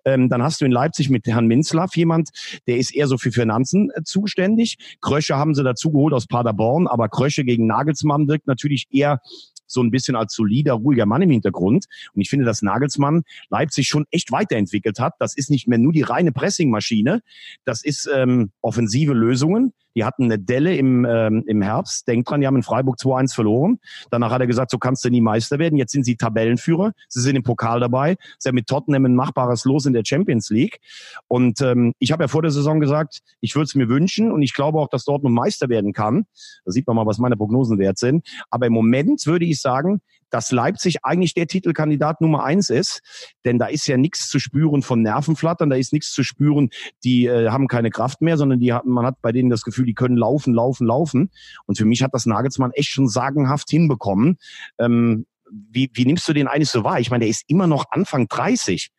[0.05, 2.31] Ähm, dann hast du in Leipzig mit Herrn Minzlaff jemand,
[2.69, 4.77] der ist eher so für Finanzen äh, zuständig.
[5.01, 9.21] Krösche haben sie dazu geholt aus Paderborn, aber Krösche gegen Nagelsmann wirkt natürlich eher
[9.67, 11.87] so ein bisschen als solider, ruhiger Mann im Hintergrund.
[12.15, 15.15] Und ich finde, dass Nagelsmann Leipzig schon echt weiterentwickelt hat.
[15.19, 17.23] Das ist nicht mehr nur die reine Pressingmaschine.
[17.65, 19.73] Das ist ähm, offensive Lösungen.
[19.97, 22.07] Die hatten eine Delle im, ähm, im Herbst.
[22.07, 23.81] Denkt dran, die haben in Freiburg 2-1 verloren.
[24.11, 25.77] Danach hat er gesagt, so kannst du nie Meister werden.
[25.77, 26.93] Jetzt sind sie Tabellenführer.
[27.09, 28.17] Sie sind im Pokal dabei.
[28.39, 30.81] Sie haben mit Tottenham ein machbares Los in der Champions League.
[31.27, 34.43] Und ähm, ich habe ja vor der Saison gesagt, ich würde es mir wünschen und
[34.43, 36.27] ich glaube auch, dass Dortmund Meister werden kann.
[36.65, 38.29] Da sieht man mal, was meine Prognosen wert sind.
[38.51, 43.01] Aber im Moment würde ich sagen, dass Leipzig eigentlich der Titelkandidat Nummer eins ist.
[43.45, 46.71] Denn da ist ja nichts zu spüren von Nervenflattern, da ist nichts zu spüren,
[47.05, 49.87] die äh, haben keine Kraft mehr, sondern die hat, man hat bei denen das Gefühl,
[49.87, 51.31] die können laufen, laufen, laufen.
[51.67, 54.39] Und für mich hat das Nagelsmann echt schon sagenhaft hinbekommen.
[54.79, 56.99] Ähm, wie, wie nimmst du den eigentlich so wahr?
[56.99, 58.91] Ich meine, der ist immer noch Anfang 30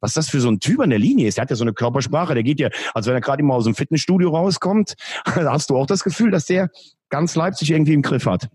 [0.00, 1.36] was das für so ein Typ an der Linie ist.
[1.36, 3.64] Der hat ja so eine Körpersprache, der geht ja, als wenn er gerade immer aus
[3.64, 4.94] dem Fitnessstudio rauskommt,
[5.26, 6.70] hast du auch das Gefühl, dass der
[7.10, 8.48] ganz Leipzig irgendwie im Griff hat.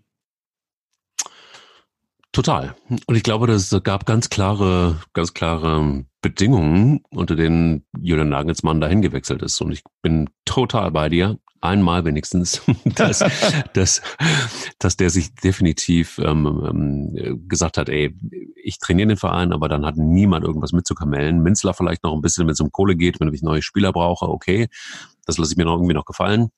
[2.31, 2.75] Total.
[3.07, 8.79] Und ich glaube, dass es gab ganz klare, ganz klare Bedingungen, unter denen Julian Nagelsmann
[8.79, 9.59] dahin gewechselt ist.
[9.61, 11.39] Und ich bin total bei dir.
[11.61, 13.23] Einmal wenigstens, dass,
[13.73, 14.01] dass,
[14.77, 16.45] dass der sich definitiv ähm,
[17.15, 18.15] ähm, gesagt hat, ey,
[18.55, 21.41] ich trainiere den Verein, aber dann hat niemand irgendwas mitzukamellen.
[21.41, 24.29] Minzler vielleicht noch ein bisschen, wenn es um Kohle geht, wenn ich neue Spieler brauche,
[24.29, 24.67] okay,
[25.25, 26.49] das lasse ich mir noch irgendwie noch gefallen.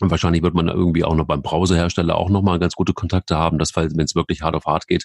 [0.00, 3.58] Und wahrscheinlich wird man irgendwie auch noch beim Browserhersteller auch nochmal ganz gute Kontakte haben,
[3.58, 5.04] dass wenn es wirklich hart auf hart geht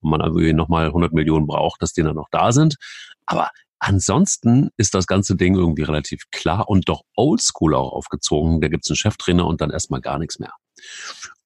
[0.00, 2.76] und man irgendwie nochmal 100 Millionen braucht, dass die dann noch da sind.
[3.24, 8.60] Aber ansonsten ist das ganze Ding irgendwie relativ klar und doch oldschool auch aufgezogen.
[8.60, 10.52] Da gibt's einen Cheftrainer und dann erstmal gar nichts mehr.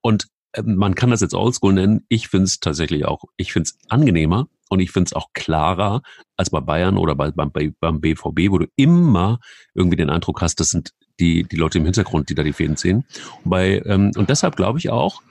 [0.01, 2.05] Und ähm, man kann das jetzt oldschool nennen.
[2.09, 6.03] Ich finde es tatsächlich auch, ich finde es angenehmer und ich finde es auch klarer
[6.37, 9.39] als bei Bayern oder bei, beim, beim BVB, wo du immer
[9.75, 12.77] irgendwie den Eindruck hast, das sind die, die Leute im Hintergrund, die da die Fäden
[12.77, 13.05] ziehen.
[13.45, 15.23] Und, bei, ähm, und deshalb glaube ich auch,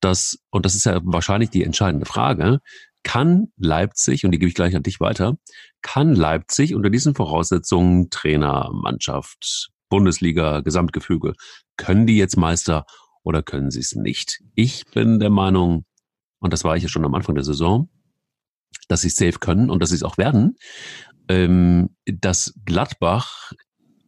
[0.00, 2.60] dass, und das ist ja wahrscheinlich die entscheidende Frage,
[3.02, 5.36] kann Leipzig, und die gebe ich gleich an dich weiter,
[5.82, 11.34] kann Leipzig unter diesen Voraussetzungen Trainer, Mannschaft, Bundesliga, Gesamtgefüge,
[11.76, 12.86] können die jetzt Meister
[13.24, 14.40] oder können sie es nicht?
[14.54, 15.84] Ich bin der Meinung,
[16.40, 17.88] und das war ich ja schon am Anfang der Saison,
[18.88, 20.56] dass sie es safe können und dass sie es auch werden,
[21.28, 23.52] ähm, dass Gladbach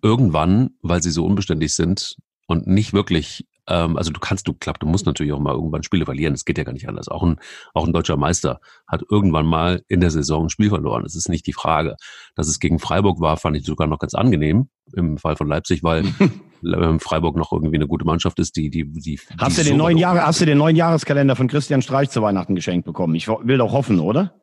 [0.04, 4.82] irgendwann, weil sie so unbeständig sind und nicht wirklich, ähm, also du kannst, du klappt,
[4.82, 6.34] du musst natürlich auch mal irgendwann Spiele verlieren.
[6.34, 7.08] Es geht ja gar nicht anders.
[7.08, 7.40] Auch ein,
[7.72, 11.04] auch ein deutscher Meister hat irgendwann mal in der Saison ein Spiel verloren.
[11.04, 11.96] Das ist nicht die Frage.
[12.36, 15.82] Dass es gegen Freiburg war, fand ich sogar noch ganz angenehm im Fall von Leipzig,
[15.82, 16.04] weil
[16.62, 19.18] ähm, Freiburg noch irgendwie eine gute Mannschaft ist, die, die, die.
[19.38, 22.20] Hast die du den neuen Jahre, hast du den neuen Jahreskalender von Christian Streich zu
[22.20, 23.14] Weihnachten geschenkt bekommen?
[23.14, 24.34] Ich will doch hoffen, oder?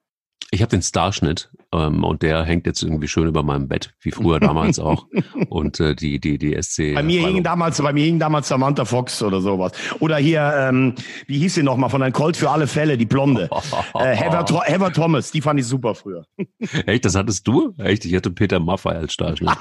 [0.49, 4.11] Ich habe den Starschnitt ähm, und der hängt jetzt irgendwie schön über meinem Bett, wie
[4.11, 5.07] früher damals auch.
[5.49, 6.93] Und äh, die die die SC.
[6.95, 9.71] Bei mir hing damals, bei mir hing damals Samantha Fox oder sowas.
[9.99, 10.95] Oder hier, ähm,
[11.27, 13.49] wie hieß sie noch mal von ein Colt für alle Fälle, die Blonde.
[13.95, 16.25] äh, Heather, Heather Thomas, die fand ich super früher.
[16.85, 17.73] Echt, das hattest du?
[17.77, 19.51] Echt, ich hatte Peter Maffay als Starschnitt.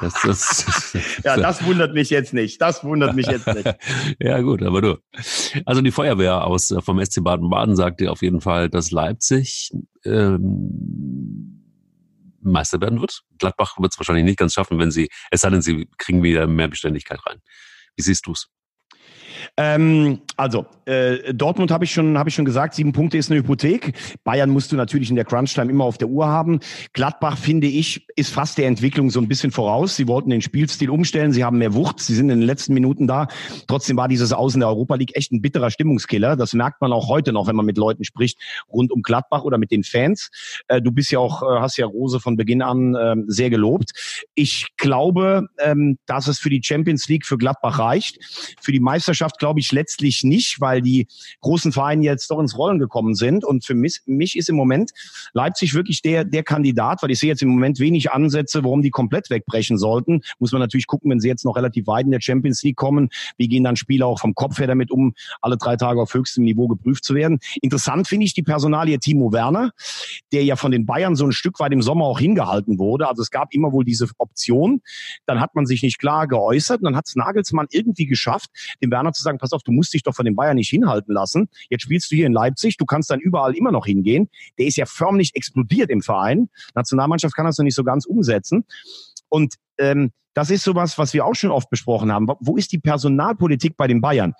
[0.00, 2.62] Das, das, das, ja, das wundert mich jetzt nicht.
[2.62, 3.76] Das wundert mich jetzt nicht.
[4.18, 4.98] ja, gut, aber du.
[5.66, 9.72] Also die Feuerwehr aus äh, vom SC Baden-Baden sagte auf jeden Fall, dass Leipzig
[10.04, 11.49] ähm,
[12.40, 13.22] Meister werden wird.
[13.38, 16.46] Gladbach wird es wahrscheinlich nicht ganz schaffen, wenn sie, es sei denn, sie kriegen wieder
[16.46, 17.40] mehr Beständigkeit rein.
[17.96, 18.48] Wie siehst du es?
[19.56, 23.40] Ähm, also, äh, Dortmund habe ich, schon, hab ich schon gesagt, sieben Punkte ist eine
[23.40, 23.92] Hypothek.
[24.24, 26.60] Bayern musst du natürlich in der Crunch-Time immer auf der Uhr haben.
[26.92, 29.96] Gladbach, finde ich, ist fast der Entwicklung so ein bisschen voraus.
[29.96, 33.06] Sie wollten den Spielstil umstellen, sie haben mehr Wucht, sie sind in den letzten Minuten
[33.06, 33.28] da.
[33.66, 36.36] Trotzdem war dieses Außen der Europa League echt ein bitterer Stimmungskiller.
[36.36, 38.38] Das merkt man auch heute noch, wenn man mit Leuten spricht,
[38.72, 40.30] rund um Gladbach oder mit den Fans.
[40.68, 43.92] Äh, du bist ja auch, äh, hast ja Rose von Beginn an äh, sehr gelobt.
[44.34, 48.18] Ich glaube, ähm, dass es für die Champions League für Gladbach reicht.
[48.60, 51.06] Für die Meisterschaft glaube ich letztlich nicht, weil die
[51.40, 53.44] großen Vereine jetzt doch ins Rollen gekommen sind.
[53.44, 54.90] Und für mich, mich ist im Moment
[55.32, 58.90] Leipzig wirklich der, der Kandidat, weil ich sehe jetzt im Moment wenig Ansätze, warum die
[58.90, 60.22] komplett wegbrechen sollten.
[60.38, 63.10] Muss man natürlich gucken, wenn sie jetzt noch relativ weit in der Champions League kommen.
[63.36, 66.44] Wie gehen dann Spieler auch vom Kopf her damit um, alle drei Tage auf höchstem
[66.44, 67.38] Niveau geprüft zu werden?
[67.62, 69.72] Interessant finde ich die Personalie Timo Werner,
[70.32, 73.08] der ja von den Bayern so ein Stück weit im Sommer auch hingehalten wurde.
[73.08, 74.80] Also es gab immer wohl diese Option.
[75.26, 78.50] Dann hat man sich nicht klar geäußert und dann hat es Nagelsmann irgendwie geschafft,
[78.82, 81.12] dem Werner zu sagen, pass auf, du musst dich doch von den Bayern nicht hinhalten
[81.12, 81.48] lassen.
[81.68, 84.28] Jetzt spielst du hier in Leipzig, du kannst dann überall immer noch hingehen.
[84.58, 86.48] Der ist ja förmlich explodiert im Verein.
[86.74, 88.64] Nationalmannschaft kann das noch nicht so ganz umsetzen.
[89.28, 92.28] Und ähm, das ist sowas, was wir auch schon oft besprochen haben.
[92.40, 94.34] Wo ist die Personalpolitik bei den Bayern?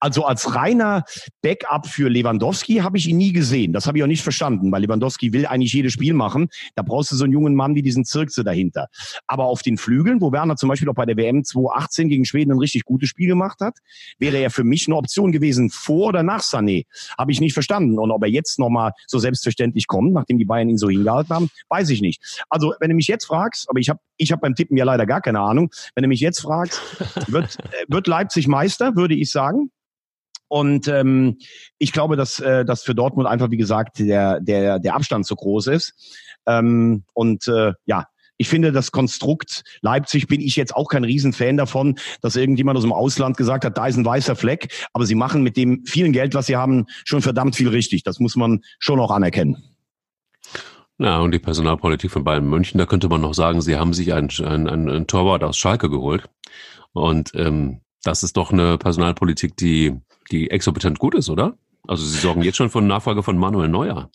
[0.00, 1.04] Also als reiner
[1.42, 3.72] Backup für Lewandowski habe ich ihn nie gesehen.
[3.72, 6.48] Das habe ich auch nicht verstanden, weil Lewandowski will eigentlich jedes Spiel machen.
[6.74, 8.88] Da brauchst du so einen jungen Mann wie diesen Zirkse dahinter.
[9.26, 12.52] Aber auf den Flügeln, wo Werner zum Beispiel auch bei der WM 2018 gegen Schweden
[12.52, 13.78] ein richtig gutes Spiel gemacht hat,
[14.18, 16.84] wäre er für mich eine Option gewesen vor oder nach Sané.
[17.18, 17.98] Habe ich nicht verstanden.
[17.98, 21.50] Und ob er jetzt nochmal so selbstverständlich kommt, nachdem die Bayern ihn so hingehalten haben,
[21.68, 22.44] weiß ich nicht.
[22.48, 25.06] Also wenn du mich jetzt fragst, aber ich habe ich hab beim Tippen ja leider
[25.06, 25.70] gar keine keine Ahnung.
[25.94, 26.80] Wenn du mich jetzt fragst,
[27.28, 29.70] wird, äh, wird Leipzig Meister, würde ich sagen.
[30.48, 31.38] Und ähm,
[31.78, 35.34] ich glaube, dass, äh, dass für Dortmund einfach, wie gesagt, der, der, der Abstand zu
[35.34, 35.94] groß ist.
[36.46, 41.56] Ähm, und äh, ja, ich finde, das Konstrukt Leipzig bin ich jetzt auch kein Riesenfan
[41.56, 44.68] davon, dass irgendjemand aus dem Ausland gesagt hat, da ist ein weißer Fleck.
[44.92, 48.02] Aber sie machen mit dem vielen Geld, was sie haben, schon verdammt viel richtig.
[48.02, 49.73] Das muss man schon auch anerkennen.
[50.98, 54.12] Ja, und die Personalpolitik von Bayern München, da könnte man noch sagen, sie haben sich
[54.12, 56.28] einen, einen, einen Torwart aus Schalke geholt.
[56.92, 59.96] Und ähm, das ist doch eine Personalpolitik, die,
[60.30, 61.58] die exorbitant gut ist, oder?
[61.88, 64.10] Also sie sorgen jetzt schon eine Nachfrage von Manuel Neuer.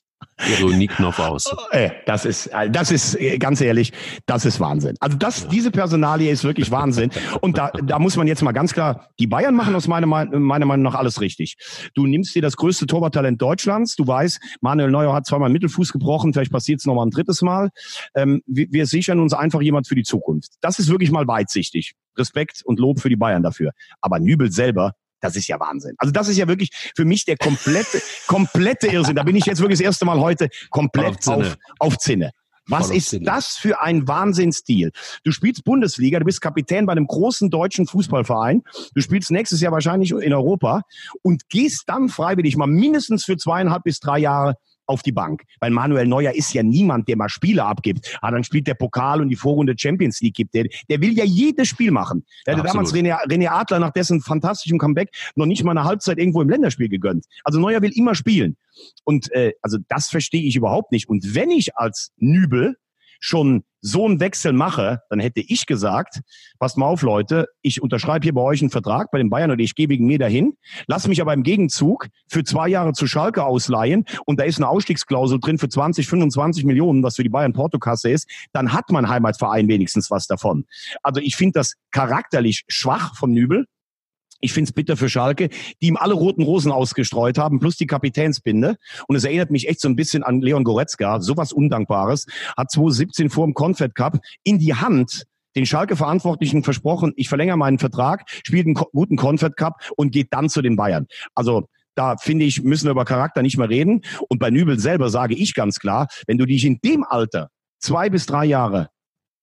[0.59, 1.53] Ironie-Knopf aus.
[1.71, 3.91] Äh, das ist, äh, das ist äh, ganz ehrlich,
[4.25, 4.95] das ist Wahnsinn.
[4.99, 5.49] Also das, ja.
[5.49, 7.11] diese Personalie ist wirklich Wahnsinn.
[7.41, 10.65] Und da, da muss man jetzt mal ganz klar, die Bayern machen aus meiner, meiner
[10.65, 11.57] Meinung nach alles richtig.
[11.93, 13.95] Du nimmst dir das größte Torwarttalent Deutschlands.
[13.95, 17.69] Du weißt, Manuel Neuer hat zweimal Mittelfuß gebrochen, vielleicht passiert es nochmal ein drittes Mal.
[18.15, 20.53] Ähm, wir, wir sichern uns einfach jemand für die Zukunft.
[20.61, 21.95] Das ist wirklich mal weitsichtig.
[22.17, 23.71] Respekt und Lob für die Bayern dafür.
[24.01, 25.95] Aber Nübel selber das ist ja Wahnsinn.
[25.97, 29.15] Also das ist ja wirklich für mich der komplette, komplette Irrsinn.
[29.15, 32.31] Da bin ich jetzt wirklich das erste Mal heute komplett auf, auf, auf Zinne.
[32.69, 34.91] Was ist das für ein Wahnsinnsstil?
[35.23, 38.61] Du spielst Bundesliga, du bist Kapitän bei einem großen deutschen Fußballverein,
[38.93, 40.83] du spielst nächstes Jahr wahrscheinlich in Europa
[41.23, 44.55] und gehst dann freiwillig mal mindestens für zweieinhalb bis drei Jahre
[44.89, 45.43] auf die Bank.
[45.59, 48.17] Weil Manuel Neuer ist ja niemand, der mal Spiele abgibt.
[48.21, 50.53] Ah, dann spielt der Pokal und die Vorrunde Champions League gibt.
[50.55, 52.25] Der, der will ja jedes Spiel machen.
[52.45, 56.17] Der hatte damals René, René Adler nach dessen fantastischem Comeback noch nicht mal eine Halbzeit
[56.17, 57.25] irgendwo im Länderspiel gegönnt.
[57.43, 58.57] Also Neuer will immer spielen.
[59.03, 61.07] Und äh, also das verstehe ich überhaupt nicht.
[61.07, 62.77] Und wenn ich als Nübel
[63.19, 66.21] schon so einen Wechsel mache, dann hätte ich gesagt,
[66.59, 69.61] passt mal auf, Leute, ich unterschreibe hier bei euch einen Vertrag bei den Bayern oder
[69.61, 70.53] ich gehe wegen mir dahin,
[70.87, 74.67] lass mich aber im Gegenzug für zwei Jahre zu Schalke ausleihen und da ist eine
[74.67, 79.09] Ausstiegsklausel drin für 20, 25 Millionen, was für die Bayern Portokasse ist, dann hat mein
[79.09, 80.65] Heimatverein wenigstens was davon.
[81.03, 83.65] Also ich finde das charakterlich schwach von Nübel,
[84.39, 85.49] ich finde es bitter für Schalke,
[85.81, 88.77] die ihm alle roten Rosen ausgestreut haben, plus die Kapitänsbinde.
[89.07, 92.25] Und es erinnert mich echt so ein bisschen an Leon Goretzka, sowas Undankbares.
[92.57, 95.23] Hat 2017 vor dem Confed Cup in die Hand
[95.55, 100.47] den Schalke-Verantwortlichen versprochen, ich verlängere meinen Vertrag, spielt einen guten Confed Cup und geht dann
[100.47, 101.07] zu den Bayern.
[101.33, 104.01] Also da finde ich, müssen wir über Charakter nicht mehr reden.
[104.29, 107.49] Und bei Nübel selber sage ich ganz klar, wenn du dich in dem Alter
[107.79, 108.89] zwei bis drei Jahre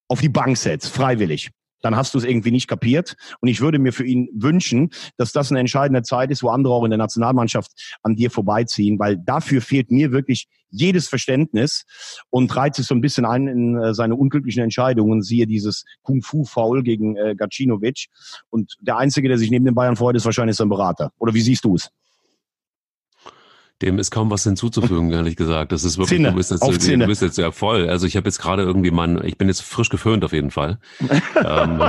[0.08, 1.50] auf die Bank setzt, freiwillig,
[1.82, 3.16] dann hast du es irgendwie nicht kapiert.
[3.40, 6.74] Und ich würde mir für ihn wünschen, dass das eine entscheidende Zeit ist, wo andere
[6.74, 11.84] auch in der Nationalmannschaft an dir vorbeiziehen, weil dafür fehlt mir wirklich jedes Verständnis
[12.30, 15.22] und reizt es so ein bisschen ein in äh, seine unglücklichen Entscheidungen.
[15.22, 18.06] Siehe dieses Kung-Fu-Foul gegen äh, Gacinovic.
[18.50, 21.12] Und der Einzige, der sich neben den Bayern freut, ist wahrscheinlich sein Berater.
[21.18, 21.90] Oder wie siehst du es?
[23.82, 25.72] Dem ist kaum was hinzuzufügen, ehrlich gesagt.
[25.72, 27.88] Das ist wirklich, Zinne, du bist jetzt, auf du bist jetzt ja voll.
[27.88, 30.78] Also ich habe jetzt gerade irgendwie mein, ich bin jetzt frisch geföhnt auf jeden Fall.
[31.00, 31.78] ähm,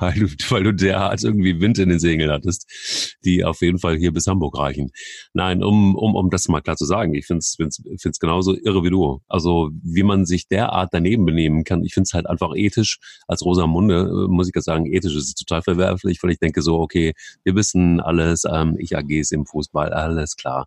[0.00, 3.96] weil, du, weil du derart irgendwie Wind in den Segeln hattest, die auf jeden Fall
[3.96, 4.92] hier bis Hamburg reichen.
[5.34, 8.56] Nein, um, um, um das mal klar zu sagen, ich finde es find's, find's genauso
[8.56, 9.20] irre wie du.
[9.28, 13.44] Also wie man sich derart daneben benehmen kann, ich finde es halt einfach ethisch, als
[13.44, 16.80] Rosamunde, äh, muss ich ja sagen, ethisch ist es total verwerflich, weil ich denke so,
[16.80, 20.66] okay, wir wissen alles, ähm, ich AGs im Fußball, alles klar.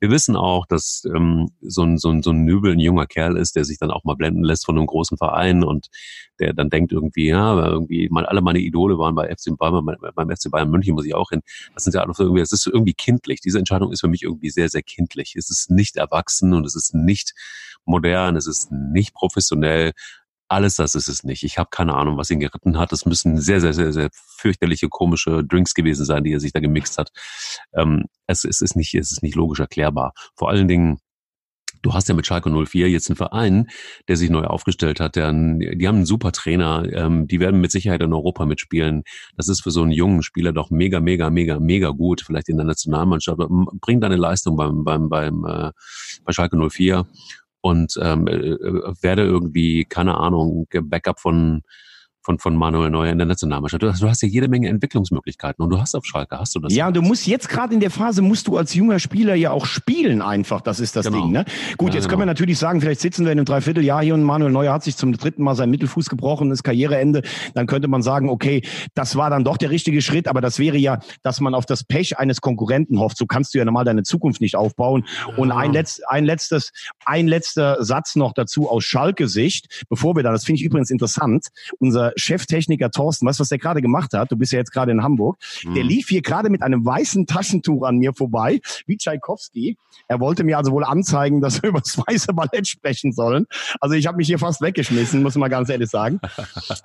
[0.00, 3.36] Wir wissen auch, dass ähm, so, ein, so, ein, so ein Nübel ein junger Kerl
[3.36, 5.88] ist, der sich dann auch mal blenden lässt von einem großen Verein und
[6.38, 10.30] der dann denkt irgendwie, ja, irgendwie mal alle meine Idole waren bei FC Bayern, beim
[10.30, 11.40] FC Bayern München muss ich auch hin.
[11.74, 13.40] Das sind ja alles irgendwie, es ist irgendwie kindlich.
[13.40, 15.36] Diese Entscheidung ist für mich irgendwie sehr, sehr kindlich.
[15.36, 17.34] Es ist nicht erwachsen und es ist nicht
[17.86, 19.92] modern, es ist nicht professionell.
[20.54, 21.42] Alles das ist es nicht.
[21.42, 22.92] Ich habe keine Ahnung, was ihn geritten hat.
[22.92, 26.60] Es müssen sehr, sehr, sehr, sehr fürchterliche, komische Drinks gewesen sein, die er sich da
[26.60, 27.10] gemixt hat.
[27.72, 30.12] Ähm, es, es, ist nicht, es ist nicht logisch erklärbar.
[30.36, 30.98] Vor allen Dingen,
[31.82, 33.66] Du hast ja mit Schalke 04 jetzt einen Verein,
[34.08, 35.16] der sich neu aufgestellt hat.
[35.16, 36.82] Der, die haben einen super Trainer.
[36.90, 39.02] Ähm, die werden mit Sicherheit in Europa mitspielen.
[39.36, 42.22] Das ist für so einen jungen Spieler doch mega, mega, mega, mega gut.
[42.22, 43.38] Vielleicht in der Nationalmannschaft.
[43.82, 45.72] Bring deine Leistung beim, beim, beim, äh,
[46.24, 47.06] bei Schalke 04
[47.64, 51.62] und ähm, äh, äh, werde irgendwie, keine Ahnung, Backup von
[52.24, 53.82] von, von Manuel Neuer in der Nationalmannschaft.
[53.82, 56.60] Du hast, du hast ja jede Menge Entwicklungsmöglichkeiten und du hast auf Schalke, hast du
[56.60, 56.74] das?
[56.74, 59.50] Ja, und du musst jetzt gerade in der Phase, musst du als junger Spieler ja
[59.50, 61.22] auch spielen einfach, das ist das genau.
[61.22, 61.32] Ding.
[61.32, 61.44] Ne?
[61.76, 62.10] Gut, ja, jetzt genau.
[62.10, 64.82] können wir natürlich sagen, vielleicht sitzen wir in einem Dreivierteljahr hier und Manuel Neuer hat
[64.82, 67.22] sich zum dritten Mal seinen Mittelfuß gebrochen, ist Karriereende.
[67.54, 68.62] Dann könnte man sagen, okay,
[68.94, 71.84] das war dann doch der richtige Schritt, aber das wäre ja, dass man auf das
[71.84, 73.18] Pech eines Konkurrenten hofft.
[73.18, 75.04] So kannst du ja normal deine Zukunft nicht aufbauen.
[75.28, 75.36] Ja.
[75.36, 76.72] Und ein, letzt, ein, letztes,
[77.04, 81.48] ein letzter Satz noch dazu aus Schalke-Sicht, bevor wir dann, das finde ich übrigens interessant,
[81.78, 84.30] unser Cheftechniker Thorsten, weißt du, was der gerade gemacht hat?
[84.30, 85.36] Du bist ja jetzt gerade in Hamburg.
[85.64, 85.74] Mhm.
[85.74, 89.76] Der lief hier gerade mit einem weißen Taschentuch an mir vorbei, wie Tschaikowski.
[90.08, 93.46] Er wollte mir also wohl anzeigen, dass wir über das weiße Ballett sprechen sollen.
[93.80, 96.20] Also ich habe mich hier fast weggeschmissen, muss man ganz ehrlich sagen.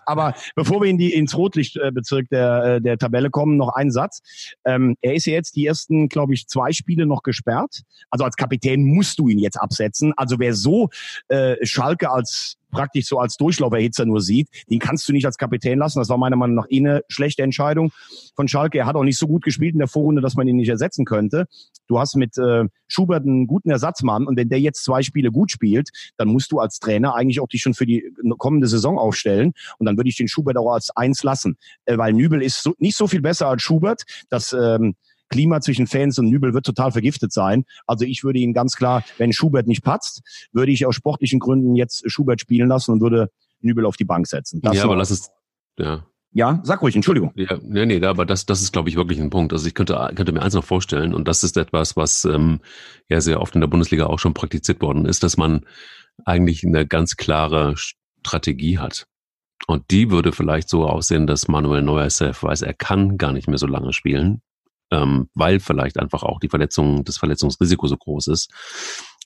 [0.05, 4.21] Aber bevor wir in die, ins Rotlichtbezirk der, äh, der Tabelle kommen, noch ein Satz.
[4.65, 7.81] Ähm, er ist ja jetzt die ersten, glaube ich, zwei Spiele noch gesperrt.
[8.09, 10.13] Also als Kapitän musst du ihn jetzt absetzen.
[10.15, 10.89] Also wer so
[11.27, 15.79] äh, Schalke als praktisch so als Durchlauferhitzer nur sieht, den kannst du nicht als Kapitän
[15.79, 15.99] lassen.
[15.99, 17.91] Das war meiner Meinung nach eh eine schlechte Entscheidung
[18.35, 18.79] von Schalke.
[18.79, 21.05] Er hat auch nicht so gut gespielt in der Vorrunde, dass man ihn nicht ersetzen
[21.05, 21.45] könnte.
[21.87, 25.51] Du hast mit äh, Schubert einen guten Ersatzmann und wenn der jetzt zwei Spiele gut
[25.51, 29.53] spielt, dann musst du als Trainer eigentlich auch dich schon für die kommende Saison aufstellen
[29.77, 32.73] und dann würde ich den Schubert auch als eins lassen, äh, weil Nübel ist so,
[32.77, 34.03] nicht so viel besser als Schubert.
[34.29, 34.95] Das ähm,
[35.29, 37.65] Klima zwischen Fans und Nübel wird total vergiftet sein.
[37.87, 40.21] Also ich würde ihn ganz klar, wenn Schubert nicht patzt,
[40.51, 43.29] würde ich aus sportlichen Gründen jetzt Schubert spielen lassen und würde
[43.61, 44.61] Nübel auf die Bank setzen.
[44.61, 45.29] Das ja, aber lass es,
[45.77, 46.05] ja.
[46.31, 47.31] Ja, sag ruhig, Entschuldigung.
[47.35, 49.51] Ja, nee, nee, aber das, das ist, glaube ich, wirklich ein Punkt.
[49.51, 52.59] Also ich könnte, könnte mir eins noch vorstellen, und das ist etwas, was ähm,
[53.07, 55.65] ja sehr oft in der Bundesliga auch schon praktiziert worden ist, dass man
[56.25, 59.07] eigentlich eine ganz klare Strategie hat.
[59.65, 63.47] Und die würde vielleicht so aussehen, dass Manuel Neuer safe weiß, er kann gar nicht
[63.47, 64.41] mehr so lange spielen
[64.91, 68.51] ähm, weil vielleicht einfach auch die Verletzung, das Verletzungsrisiko so groß ist.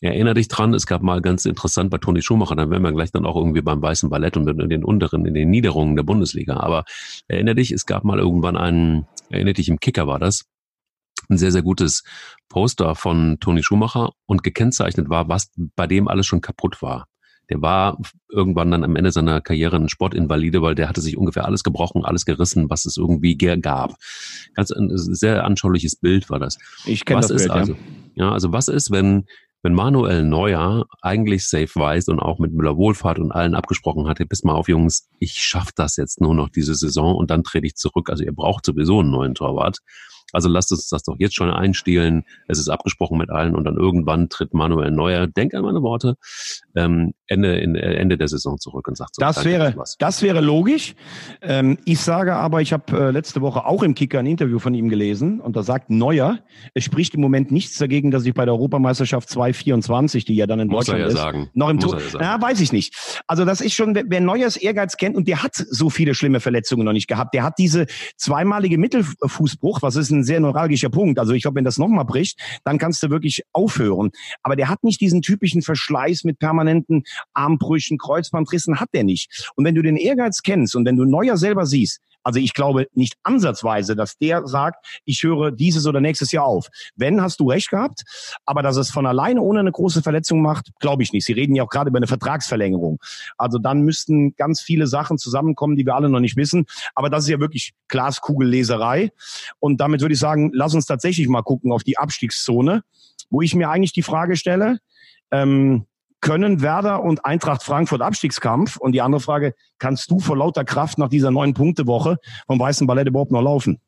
[0.02, 3.12] Erinnere dich dran, es gab mal ganz interessant bei Toni Schumacher, dann wären wir gleich
[3.12, 6.58] dann auch irgendwie beim weißen Ballett und in den unteren, in den Niederungen der Bundesliga.
[6.58, 6.84] Aber
[7.28, 10.46] erinnere dich, es gab mal irgendwann einen, erinnere dich, im Kicker war das,
[11.30, 12.04] ein sehr, sehr gutes
[12.50, 17.08] Poster von Toni Schumacher und gekennzeichnet war, was bei dem alles schon kaputt war
[17.50, 17.98] der war
[18.30, 22.06] irgendwann dann am Ende seiner Karriere ein Sportinvalide, weil der hatte sich ungefähr alles gebrochen,
[22.06, 23.96] alles gerissen, was es irgendwie gab.
[24.54, 26.58] Ganz ein sehr anschauliches Bild war das.
[26.86, 27.74] Ich kenne das ist Bild, also,
[28.16, 28.26] ja.
[28.26, 29.26] ja, also was ist, wenn
[29.64, 34.26] wenn Manuel Neuer eigentlich safe weiß und auch mit Müller Wohlfahrt und allen abgesprochen hatte,
[34.26, 37.66] bis mal auf Jungs, ich schaff das jetzt nur noch diese Saison und dann trete
[37.66, 38.10] ich zurück.
[38.10, 39.80] Also ihr braucht sowieso einen neuen Torwart.
[40.34, 42.26] Also lasst uns das doch jetzt schon einstehlen.
[42.48, 46.16] Es ist abgesprochen mit allen und dann irgendwann tritt Manuel Neuer, denk an meine Worte,
[46.76, 49.22] ähm, Ende, in, Ende der Saison zurück und sagt so.
[49.22, 50.96] Das wäre, das wäre logisch.
[51.42, 54.74] Ähm, ich sage aber, ich habe äh, letzte Woche auch im Kicker ein Interview von
[54.74, 56.40] ihm gelesen und da sagt Neuer,
[56.74, 60.60] es spricht im Moment nichts dagegen, dass ich bei der Europameisterschaft 2024, die ja dann
[60.60, 61.50] in Muss Deutschland ja ist, sagen.
[61.54, 62.00] noch im Tor.
[62.20, 63.24] ja weiß ich nicht.
[63.28, 66.40] Also das ist schon, wer wer Neuers Ehrgeiz kennt und der hat so viele schlimme
[66.40, 67.34] Verletzungen noch nicht gehabt.
[67.34, 71.20] Der hat diese zweimalige Mittelfußbruch, was ist ein sehr neuralgischer Punkt.
[71.20, 74.12] Also ich glaube, wenn das nochmal bricht, dann kannst du wirklich aufhören.
[74.42, 77.04] Aber der hat nicht diesen typischen Verschleiß mit permanenten
[77.34, 79.52] Armbrüchen, Kreuzbandrissen, hat der nicht.
[79.56, 82.88] Und wenn du den Ehrgeiz kennst und wenn du Neuer selber siehst, also ich glaube
[82.94, 86.68] nicht ansatzweise, dass der sagt, ich höre dieses oder nächstes Jahr auf.
[86.96, 88.04] Wenn, hast du recht gehabt.
[88.46, 91.26] Aber dass es von alleine ohne eine große Verletzung macht, glaube ich nicht.
[91.26, 93.00] Sie reden ja auch gerade über eine Vertragsverlängerung.
[93.38, 96.66] Also dann müssten ganz viele Sachen zusammenkommen, die wir alle noch nicht wissen.
[96.96, 99.12] Aber das ist ja wirklich Glaskugelleserei.
[99.60, 102.84] Und damit würde ich sagen, lass uns tatsächlich mal gucken auf die Abstiegszone,
[103.30, 104.80] wo ich mir eigentlich die Frage stelle,
[105.32, 105.86] ähm,
[106.24, 108.78] können Werder und Eintracht Frankfurt Abstiegskampf?
[108.78, 112.18] Und die andere Frage, kannst du vor lauter Kraft nach dieser neun Punkte Woche
[112.48, 113.80] vom Weißen Ballett überhaupt noch laufen?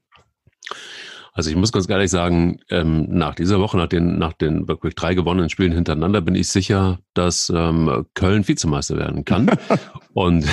[1.31, 4.95] Also ich muss ganz ehrlich sagen, ähm, nach dieser Woche, nach den, nach den wirklich
[4.95, 9.49] drei gewonnenen Spielen hintereinander, bin ich sicher, dass ähm, Köln Vizemeister werden kann
[10.13, 10.45] und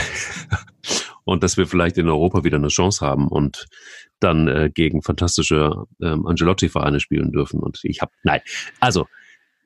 [1.24, 3.66] und dass wir vielleicht in Europa wieder eine Chance haben und
[4.18, 7.60] dann äh, gegen fantastische ähm, Angelotti-Vereine spielen dürfen.
[7.60, 8.40] Und ich habe, nein,
[8.80, 9.06] also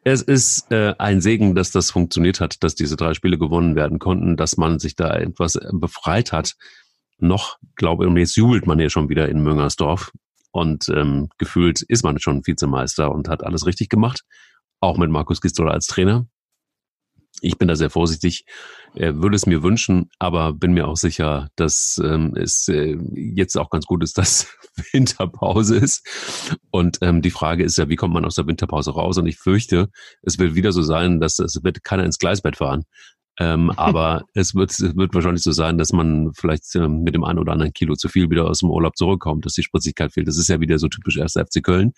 [0.06, 3.98] es ist äh, ein Segen, dass das funktioniert hat, dass diese drei Spiele gewonnen werden
[3.98, 6.54] konnten, dass man sich da etwas äh, befreit hat.
[7.18, 10.12] Noch, glaube ich, jetzt jubelt man ja schon wieder in Müngersdorf.
[10.52, 14.22] Und ähm, gefühlt ist man schon Vizemeister und hat alles richtig gemacht.
[14.78, 16.28] Auch mit Markus Gisdol als Trainer.
[17.42, 18.44] Ich bin da sehr vorsichtig,
[18.94, 23.68] würde es mir wünschen, aber bin mir auch sicher, dass ähm, es äh, jetzt auch
[23.68, 24.46] ganz gut ist, dass
[24.92, 26.02] Winterpause ist.
[26.70, 29.18] Und ähm, die Frage ist ja, wie kommt man aus der Winterpause raus?
[29.18, 29.90] Und ich fürchte,
[30.22, 32.84] es wird wieder so sein, dass es wird keiner ins Gleisbett fahren.
[33.38, 37.24] Ähm, aber es wird, es wird wahrscheinlich so sein, dass man vielleicht ähm, mit dem
[37.24, 40.28] einen oder anderen Kilo zu viel wieder aus dem Urlaub zurückkommt, dass die Spritzigkeit fehlt.
[40.28, 41.34] Das ist ja wieder so typisch 1.
[41.34, 41.92] FC Köln.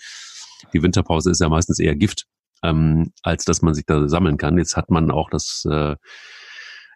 [0.72, 2.26] Die Winterpause ist ja meistens eher Gift
[2.62, 4.58] ähm, als dass man sich da sammeln kann.
[4.58, 5.96] Jetzt hat man auch das, äh,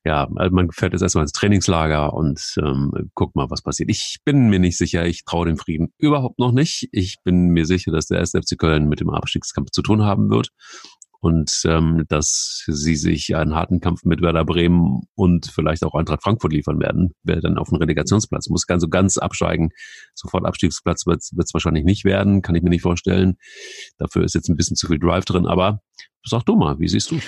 [0.04, 3.90] ja, also man fährt jetzt erstmal ins Trainingslager und ähm, guckt mal, was passiert.
[3.90, 6.88] Ich bin mir nicht sicher, ich traue dem Frieden überhaupt noch nicht.
[6.92, 8.32] Ich bin mir sicher, dass der 1.
[8.32, 10.50] FC Köln mit dem Abstiegskampf zu tun haben wird
[11.22, 16.24] und ähm, dass sie sich einen harten Kampf mit Werder Bremen und vielleicht auch Eintracht
[16.24, 18.66] Frankfurt liefern werden, wer dann auf den Relegationsplatz muss.
[18.66, 19.70] Ganz so ganz absteigen.
[20.14, 23.36] Sofort Abstiegsplatz wird es wahrscheinlich nicht werden, kann ich mir nicht vorstellen.
[23.98, 25.80] Dafür ist jetzt ein bisschen zu viel Drive drin, aber
[26.24, 27.18] sag du mal, wie siehst du?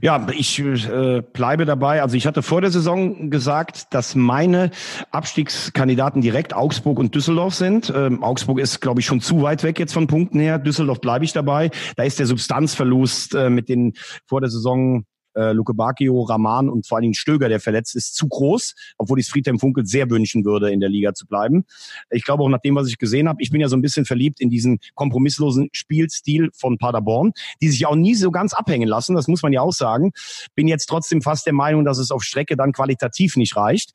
[0.00, 2.02] Ja, ich äh, bleibe dabei.
[2.02, 4.70] Also ich hatte vor der Saison gesagt, dass meine
[5.10, 7.92] Abstiegskandidaten direkt Augsburg und Düsseldorf sind.
[7.94, 10.58] Ähm, Augsburg ist, glaube ich, schon zu weit weg jetzt von Punkten her.
[10.58, 11.70] Düsseldorf bleibe ich dabei.
[11.96, 13.94] Da ist der Substanzverlust äh, mit den
[14.26, 15.04] vor der Saison
[15.34, 19.18] äh, Luke Bacchio, Rahman und vor allen Dingen Stöger, der verletzt ist, zu groß, obwohl
[19.18, 21.64] ich es Friedhelm Funkel sehr wünschen würde, in der Liga zu bleiben.
[22.10, 24.04] Ich glaube auch nach dem, was ich gesehen habe, ich bin ja so ein bisschen
[24.04, 29.14] verliebt in diesen kompromisslosen Spielstil von Paderborn, die sich auch nie so ganz abhängen lassen,
[29.14, 30.12] das muss man ja auch sagen.
[30.54, 33.92] Bin jetzt trotzdem fast der Meinung, dass es auf Strecke dann qualitativ nicht reicht.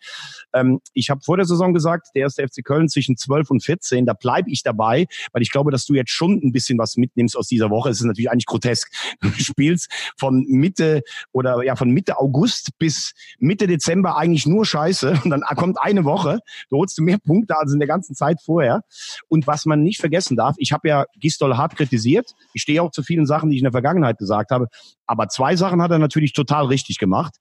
[0.53, 4.05] Ähm, ich habe vor der Saison gesagt, der erste FC Köln zwischen 12 und 14,
[4.05, 7.37] da bleibe ich dabei, weil ich glaube, dass du jetzt schon ein bisschen was mitnimmst
[7.37, 7.89] aus dieser Woche.
[7.89, 8.91] Es ist natürlich eigentlich grotesk.
[9.21, 11.01] Du spielst von Mitte
[11.35, 16.05] oder ja von Mitte August bis Mitte Dezember eigentlich nur Scheiße und dann kommt eine
[16.05, 18.83] Woche, du holst du mehr Punkte als in der ganzen Zeit vorher.
[19.27, 22.91] Und was man nicht vergessen darf, ich habe ja Gistol hart kritisiert, ich stehe auch
[22.91, 24.67] zu vielen Sachen, die ich in der Vergangenheit gesagt habe,
[25.05, 27.35] aber zwei Sachen hat er natürlich total richtig gemacht.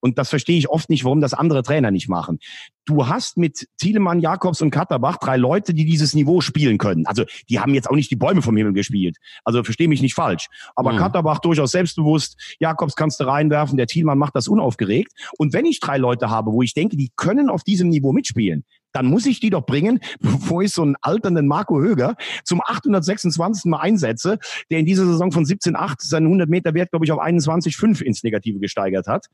[0.00, 2.38] Und das verstehe ich oft nicht, warum das andere Trainer nicht machen.
[2.86, 7.06] Du hast mit Thielemann, Jakobs und Katterbach drei Leute, die dieses Niveau spielen können.
[7.06, 9.18] Also die haben jetzt auch nicht die Bäume vom Himmel gespielt.
[9.44, 10.48] Also verstehe mich nicht falsch.
[10.74, 10.98] Aber mhm.
[10.98, 15.12] Katterbach durchaus selbstbewusst, Jakobs kannst du reinwerfen, der Thielmann macht das unaufgeregt.
[15.38, 18.64] Und wenn ich drei Leute habe, wo ich denke, die können auf diesem Niveau mitspielen,
[18.92, 23.66] dann muss ich die doch bringen, bevor ich so einen alternden Marco Höger zum 826.
[23.66, 24.38] Mal einsetze,
[24.70, 28.22] der in dieser Saison von 17,8 seinen 100 Meter Wert, glaube ich, auf 21,5 ins
[28.22, 29.26] Negative gesteigert hat.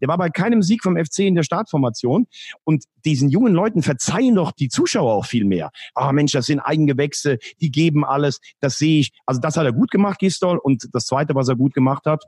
[0.00, 2.26] Der war bei keinem Sieg vom FC in der Startformation
[2.64, 5.70] und diesen jungen Leuten verzeihen doch die Zuschauer auch viel mehr.
[5.94, 9.12] Ah Mensch, das sind Eigengewächse, die geben alles, das sehe ich.
[9.26, 10.58] Also das hat er gut gemacht, Gistol.
[10.58, 12.24] Und das Zweite, was er gut gemacht hat,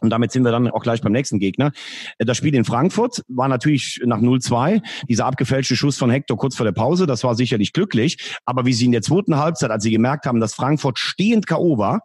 [0.00, 1.72] und damit sind wir dann auch gleich beim nächsten Gegner.
[2.18, 4.82] Äh, das Spiel in Frankfurt war natürlich nach 0-2.
[5.08, 8.36] Dieser abgefälschte Schuss von Hector kurz vor der Pause, das war sicherlich glücklich.
[8.44, 11.78] Aber wie sie in der zweiten Halbzeit, als sie gemerkt haben, dass Frankfurt stehend K.O.
[11.78, 12.00] war,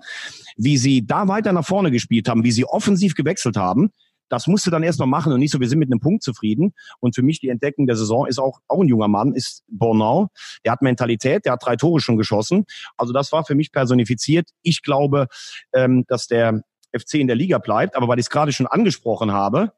[0.57, 3.91] wie sie da weiter nach vorne gespielt haben, wie sie offensiv gewechselt haben,
[4.29, 6.73] das musste dann erst noch machen und nicht so, wir sind mit einem Punkt zufrieden.
[6.99, 10.29] Und für mich die Entdeckung der Saison ist auch, auch ein junger Mann, ist Bornau.
[10.65, 12.65] Der hat Mentalität, der hat drei Tore schon geschossen.
[12.97, 14.49] Also das war für mich personifiziert.
[14.63, 15.27] Ich glaube,
[15.73, 16.63] ähm, dass der
[16.97, 17.95] FC in der Liga bleibt.
[17.95, 19.73] Aber weil ich es gerade schon angesprochen habe,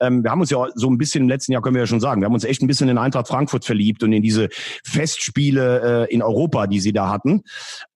[0.00, 2.00] ähm, wir haben uns ja so ein bisschen im letzten Jahr, können wir ja schon
[2.00, 4.48] sagen, wir haben uns echt ein bisschen in Eintracht Frankfurt verliebt und in diese
[4.84, 7.42] Festspiele äh, in Europa, die sie da hatten.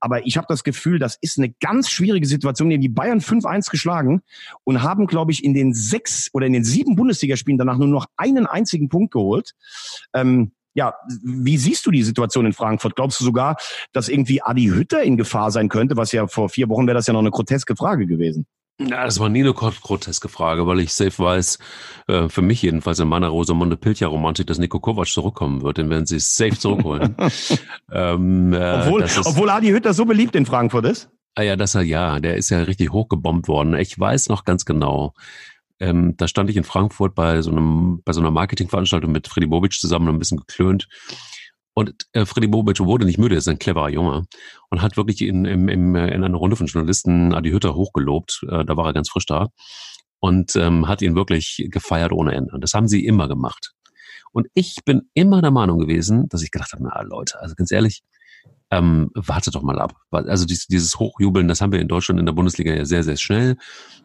[0.00, 2.70] Aber ich habe das Gefühl, das ist eine ganz schwierige Situation.
[2.70, 4.22] Die Bayern 5-1 geschlagen
[4.64, 8.06] und haben, glaube ich, in den sechs oder in den sieben Bundesligaspielen danach nur noch
[8.16, 9.52] einen einzigen Punkt geholt.
[10.12, 12.96] Ähm, ja, wie siehst du die Situation in Frankfurt?
[12.96, 13.56] Glaubst du sogar,
[13.92, 15.96] dass irgendwie Adi Hütter in Gefahr sein könnte?
[15.96, 18.46] Was ja vor vier Wochen wäre das ja noch eine groteske Frage gewesen.
[18.80, 21.58] Ja, das war nie eine groteske Frage, weil ich safe weiß,
[22.08, 26.06] äh, für mich jedenfalls in meiner Rosamunde Pilcher-Romantik, dass Nico Kovac zurückkommen wird, den werden
[26.06, 27.14] sie safe zurückholen.
[27.92, 31.08] ähm, äh, obwohl, ist, obwohl Adi Hütter so beliebt in Frankfurt ist?
[31.36, 33.74] Ah ja, das ja, der ist ja richtig hochgebombt worden.
[33.74, 35.14] Ich weiß noch ganz genau.
[35.78, 39.46] Ähm, da stand ich in Frankfurt bei so einem, bei so einer Marketingveranstaltung mit Freddy
[39.46, 40.88] Bobic zusammen und ein bisschen geklönt.
[41.74, 44.26] Und äh, Freddy Bobic wurde nicht müde, ist ein cleverer Junge
[44.70, 48.46] und hat wirklich in, in, in, in einer Runde von Journalisten Adi Hütter hochgelobt.
[48.48, 49.48] Äh, da war er ganz frisch da
[50.20, 52.52] und ähm, hat ihn wirklich gefeiert ohne Ende.
[52.54, 53.72] Und das haben sie immer gemacht.
[54.32, 57.70] Und ich bin immer der Meinung gewesen, dass ich gedacht habe, na Leute, also ganz
[57.70, 58.02] ehrlich,
[58.74, 59.94] ähm, warte doch mal ab.
[60.10, 63.16] Also dieses, dieses Hochjubeln, das haben wir in Deutschland in der Bundesliga ja sehr, sehr
[63.16, 63.56] schnell,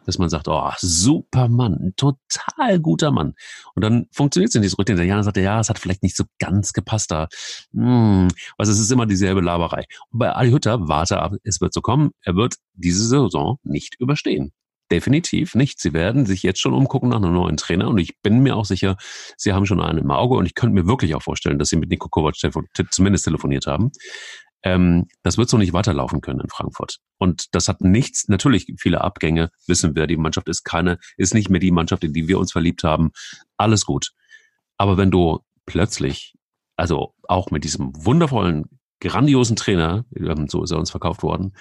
[0.05, 3.33] dass man sagt, oh, super Mann, total guter Mann.
[3.75, 4.97] Und dann funktioniert es in diese Routine.
[4.97, 7.27] Der Jan sagt, ja, es hat vielleicht nicht so ganz gepasst da.
[7.73, 9.85] Hm, also es ist immer dieselbe Laberei.
[10.11, 13.95] Und bei Ali Hütter, warte ab, es wird so kommen, er wird diese Saison nicht
[13.99, 14.51] überstehen.
[14.91, 15.79] Definitiv nicht.
[15.79, 18.65] Sie werden sich jetzt schon umgucken nach einem neuen Trainer und ich bin mir auch
[18.65, 18.97] sicher,
[19.37, 21.75] Sie haben schon einen im Auge und ich könnte mir wirklich auch vorstellen, dass Sie
[21.75, 22.35] mit Nico Kovac
[22.89, 23.91] zumindest telefoniert haben.
[24.63, 26.99] Ähm, das wird so nicht weiterlaufen können in Frankfurt.
[27.17, 31.49] Und das hat nichts, natürlich viele Abgänge, wissen wir, die Mannschaft ist keine, ist nicht
[31.49, 33.11] mehr die Mannschaft, in die wir uns verliebt haben.
[33.57, 34.11] Alles gut.
[34.77, 36.35] Aber wenn du plötzlich,
[36.75, 38.65] also auch mit diesem wundervollen,
[38.99, 41.53] grandiosen Trainer, ähm, so ist er uns verkauft worden,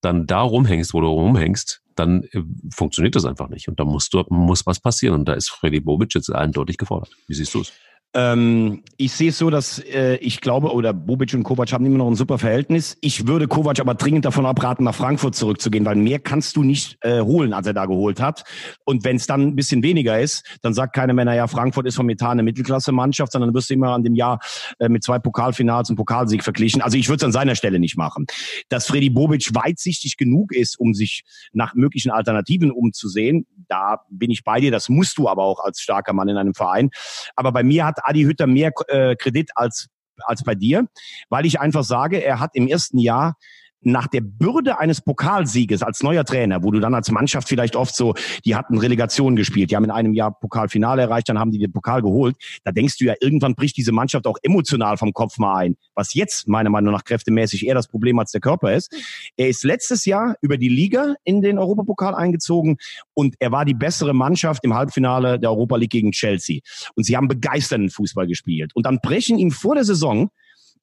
[0.00, 3.68] dann da rumhängst, wo du rumhängst, dann äh, funktioniert das einfach nicht.
[3.68, 5.14] Und da muss, muss was passieren.
[5.20, 7.10] Und da ist Freddy Bobic jetzt eindeutig gefordert.
[7.28, 7.72] Wie siehst du es?
[8.14, 11.98] Ähm, ich sehe es so, dass äh, ich glaube, oder Bobic und Kovac haben immer
[11.98, 12.98] noch ein super Verhältnis.
[13.00, 16.98] Ich würde Kovac aber dringend davon abraten, nach Frankfurt zurückzugehen, weil mehr kannst du nicht
[17.00, 18.44] äh, holen, als er da geholt hat.
[18.84, 21.96] Und wenn es dann ein bisschen weniger ist, dann sagt keiner mehr, naja, Frankfurt ist
[21.96, 24.40] vom Etat eine Mittelklasse-Mannschaft, sondern wirst du immer an dem Jahr
[24.78, 26.82] äh, mit zwei Pokalfinals und Pokalsieg verglichen.
[26.82, 28.26] Also ich würde es an seiner Stelle nicht machen.
[28.68, 34.44] Dass Freddy Bobic weitsichtig genug ist, um sich nach möglichen Alternativen umzusehen, da bin ich
[34.44, 34.70] bei dir.
[34.70, 36.90] Das musst du aber auch als starker Mann in einem Verein.
[37.36, 39.88] Aber bei mir hat Adi Hütter mehr äh, Kredit als
[40.24, 40.86] als bei dir,
[41.30, 43.36] weil ich einfach sage, er hat im ersten Jahr
[43.82, 47.94] nach der Bürde eines Pokalsieges als neuer Trainer, wo du dann als Mannschaft vielleicht oft
[47.94, 48.14] so,
[48.44, 51.72] die hatten Relegation gespielt, die haben in einem Jahr Pokalfinale erreicht, dann haben die den
[51.72, 52.36] Pokal geholt.
[52.64, 55.76] Da denkst du ja, irgendwann bricht diese Mannschaft auch emotional vom Kopf mal ein.
[55.94, 58.92] Was jetzt meiner Meinung nach kräftemäßig eher das Problem als der Körper ist.
[59.36, 62.76] Er ist letztes Jahr über die Liga in den Europapokal eingezogen
[63.14, 66.60] und er war die bessere Mannschaft im Halbfinale der Europa League gegen Chelsea.
[66.94, 68.72] Und sie haben begeisternden Fußball gespielt.
[68.74, 70.30] Und dann brechen ihm vor der Saison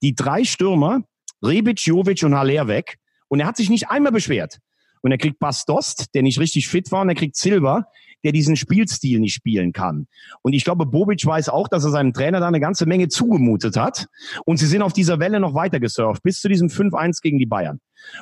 [0.02, 1.02] die drei Stürmer
[1.44, 2.98] Rebic, Jovic und Haller weg.
[3.28, 4.60] Und er hat sich nicht einmal beschwert.
[5.02, 7.86] Und er kriegt Bastost, der nicht richtig fit war, und er kriegt Silva,
[8.24, 10.08] der diesen Spielstil nicht spielen kann.
[10.42, 13.78] Und ich glaube, Bobic weiß auch, dass er seinem Trainer da eine ganze Menge zugemutet
[13.78, 14.08] hat.
[14.46, 17.46] Und sie sind auf dieser Welle noch weiter gesurft, bis zu diesem 5-1 gegen die
[17.46, 17.80] Bayern.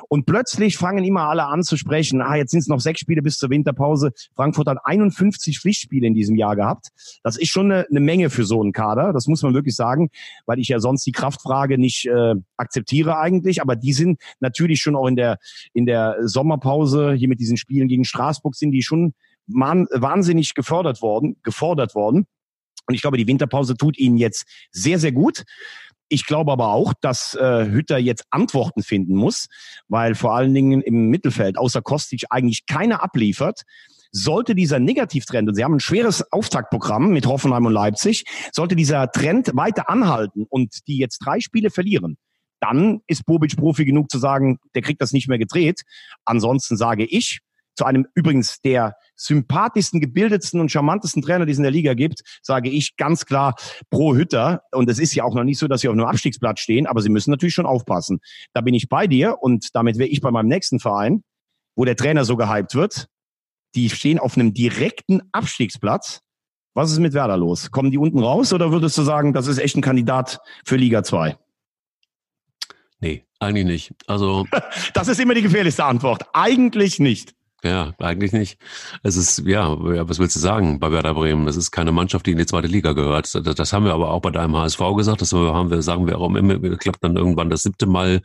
[0.08, 3.22] Und plötzlich fangen immer alle an zu sprechen, ah, jetzt sind es noch sechs Spiele
[3.22, 4.12] bis zur Winterpause.
[4.34, 6.88] Frankfurt hat 51 Pflichtspiele in diesem Jahr gehabt.
[7.22, 10.10] Das ist schon eine, eine Menge für so einen Kader, das muss man wirklich sagen,
[10.46, 13.62] weil ich ja sonst die Kraftfrage nicht äh, akzeptiere eigentlich.
[13.62, 15.38] Aber die sind natürlich schon auch in der,
[15.72, 19.14] in der Sommerpause, hier mit diesen Spielen gegen Straßburg, sind die schon
[19.48, 22.26] wahnsinnig gefördert worden, gefordert worden.
[22.86, 25.44] Und ich glaube, die Winterpause tut ihnen jetzt sehr, sehr gut.
[26.08, 29.46] Ich glaube aber auch, dass äh, Hütter jetzt Antworten finden muss,
[29.88, 33.62] weil vor allen Dingen im Mittelfeld außer Kostic eigentlich keiner abliefert.
[34.10, 39.10] Sollte dieser Negativtrend, und Sie haben ein schweres Auftaktprogramm mit Hoffenheim und Leipzig, sollte dieser
[39.12, 42.16] Trend weiter anhalten und die jetzt drei Spiele verlieren,
[42.60, 45.82] dann ist Bobic Profi genug zu sagen, der kriegt das nicht mehr gedreht.
[46.24, 47.40] Ansonsten sage ich,
[47.78, 52.22] zu einem übrigens der sympathischsten, gebildetsten und charmantesten Trainer, die es in der Liga gibt,
[52.42, 53.54] sage ich ganz klar
[53.88, 54.62] pro Hütter.
[54.72, 57.00] Und es ist ja auch noch nicht so, dass sie auf einem Abstiegsplatz stehen, aber
[57.02, 58.18] sie müssen natürlich schon aufpassen.
[58.52, 61.22] Da bin ich bei dir und damit wäre ich bei meinem nächsten Verein,
[61.76, 63.06] wo der Trainer so gehypt wird.
[63.76, 66.20] Die stehen auf einem direkten Abstiegsplatz.
[66.74, 67.70] Was ist mit Werder los?
[67.70, 71.04] Kommen die unten raus oder würdest du sagen, das ist echt ein Kandidat für Liga
[71.04, 71.36] 2?
[73.00, 73.94] Nee, eigentlich nicht.
[74.08, 74.46] Also.
[74.94, 76.24] das ist immer die gefährlichste Antwort.
[76.32, 77.37] Eigentlich nicht.
[77.64, 78.60] Ja, eigentlich nicht.
[79.02, 81.44] Es ist, ja, was willst du sagen bei Werder Bremen?
[81.44, 83.34] Das ist keine Mannschaft, die in die zweite Liga gehört.
[83.34, 85.22] Das, das haben wir aber auch bei deinem HSV gesagt.
[85.22, 88.20] Das haben wir, sagen wir auch immer, klappt dann irgendwann das siebte Mal,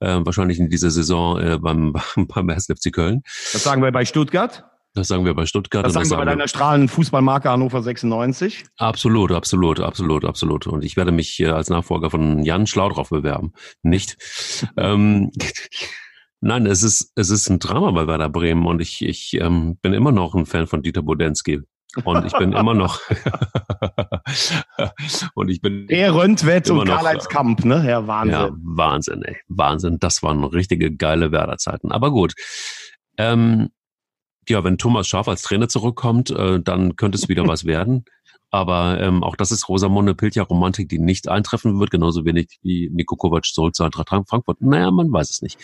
[0.00, 2.66] äh, wahrscheinlich in dieser Saison äh, beim, beim 1.
[2.66, 3.22] FC Köln.
[3.52, 4.64] Das sagen wir bei Stuttgart?
[4.94, 5.86] Das sagen wir bei Stuttgart.
[5.86, 8.64] Das sagen wir bei deiner strahlenden Fußballmarke Hannover 96.
[8.76, 10.66] Absolut, absolut, absolut, absolut.
[10.66, 13.52] Und ich werde mich äh, als Nachfolger von Jan Schlau drauf bewerben.
[13.82, 14.18] Nicht.
[14.76, 15.30] ähm,
[16.44, 19.92] Nein, es ist, es ist ein Drama bei Werder Bremen und ich, ich ähm, bin
[19.92, 21.60] immer noch ein Fan von Dieter Bodensky.
[22.04, 23.00] Und ich bin immer noch
[25.34, 27.88] und ich bin Der Röntwett und Karl-Heinz Kamp, ne?
[27.88, 28.32] Ja, Wahnsinn.
[28.32, 29.36] Ja, Wahnsinn, ey.
[29.46, 29.98] Wahnsinn.
[30.00, 31.92] Das waren richtige geile Werder-Zeiten.
[31.92, 32.34] Aber gut.
[33.18, 33.68] Ähm,
[34.48, 38.04] ja, wenn Thomas Schaaf als Trainer zurückkommt, äh, dann könnte es wieder was werden.
[38.54, 43.16] Aber ähm, auch das ist Rosamunde Pilcher-Romantik, die nicht eintreffen wird, genauso wenig wie Nico
[43.16, 44.60] Kovac zurück zu Eintracht Frankfurt.
[44.60, 45.58] Naja, man weiß es nicht.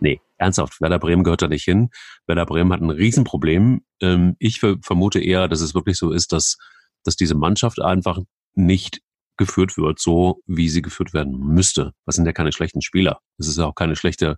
[0.00, 1.90] Nee, ernsthaft, Werder Bremen gehört da nicht hin.
[2.26, 3.82] Werder Bremen hat ein Riesenproblem.
[4.00, 6.56] Ähm, ich vermute eher, dass es wirklich so ist, dass,
[7.04, 8.18] dass diese Mannschaft einfach
[8.54, 9.02] nicht
[9.36, 11.92] geführt wird, so wie sie geführt werden müsste.
[12.06, 13.20] Das sind ja keine schlechten Spieler.
[13.36, 14.36] Das ist ja auch keine schlechte,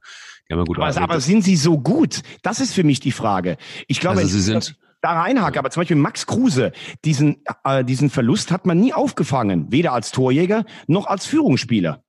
[0.49, 2.23] die haben ja gut aber, aber sind sie so gut?
[2.43, 3.59] Das ist für mich die Frage.
[3.87, 5.59] Ich glaube, also sie sind, da reinhake.
[5.59, 6.73] Aber zum Beispiel Max Kruse,
[7.05, 12.03] diesen, äh, diesen Verlust hat man nie aufgefangen, weder als Torjäger noch als Führungsspieler.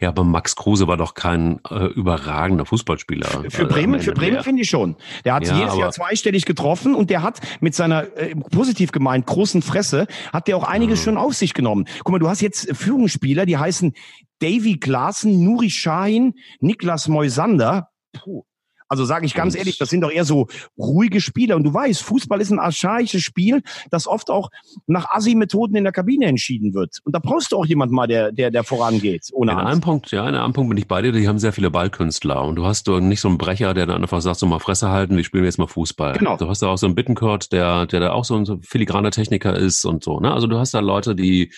[0.00, 3.44] Ja, aber Max Kruse war doch kein äh, überragender Fußballspieler.
[3.50, 4.96] Für Bremen, für Bremen finde ich schon.
[5.24, 9.26] Der hat ja, jedes Jahr zweistellig getroffen und der hat mit seiner äh, positiv gemeint
[9.26, 11.04] großen Fresse hat der auch einiges ja.
[11.04, 11.86] schon auf sich genommen.
[11.98, 13.92] Guck mal, du hast jetzt Führungsspieler, die heißen
[14.40, 17.90] Davy Klaassen, Nuri Shahin, Niklas Moisander.
[18.12, 18.44] Puh.
[18.90, 21.54] Also sage ich ganz ehrlich, das sind doch eher so ruhige Spieler.
[21.54, 24.50] Und du weißt, Fußball ist ein archaisches Spiel, das oft auch
[24.88, 26.98] nach Assi-Methoden in der Kabine entschieden wird.
[27.04, 29.28] Und da brauchst du auch jemand mal, der, der, der vorangeht.
[29.32, 29.70] Ohne in Angst.
[29.70, 31.12] einem Punkt, ja, in einem Punkt bin ich bei dir.
[31.12, 32.42] Die haben sehr viele Ballkünstler.
[32.42, 34.88] Und du hast doch nicht so einen Brecher, der dann einfach sagt, so mal Fresse
[34.88, 36.18] halten, wir spielen jetzt mal Fußball.
[36.18, 36.36] Genau.
[36.36, 39.56] Du hast da auch so einen Bittenkurt, der, der da auch so ein filigraner Techniker
[39.56, 40.18] ist und so.
[40.18, 40.34] Ne?
[40.34, 41.52] Also du hast da Leute, die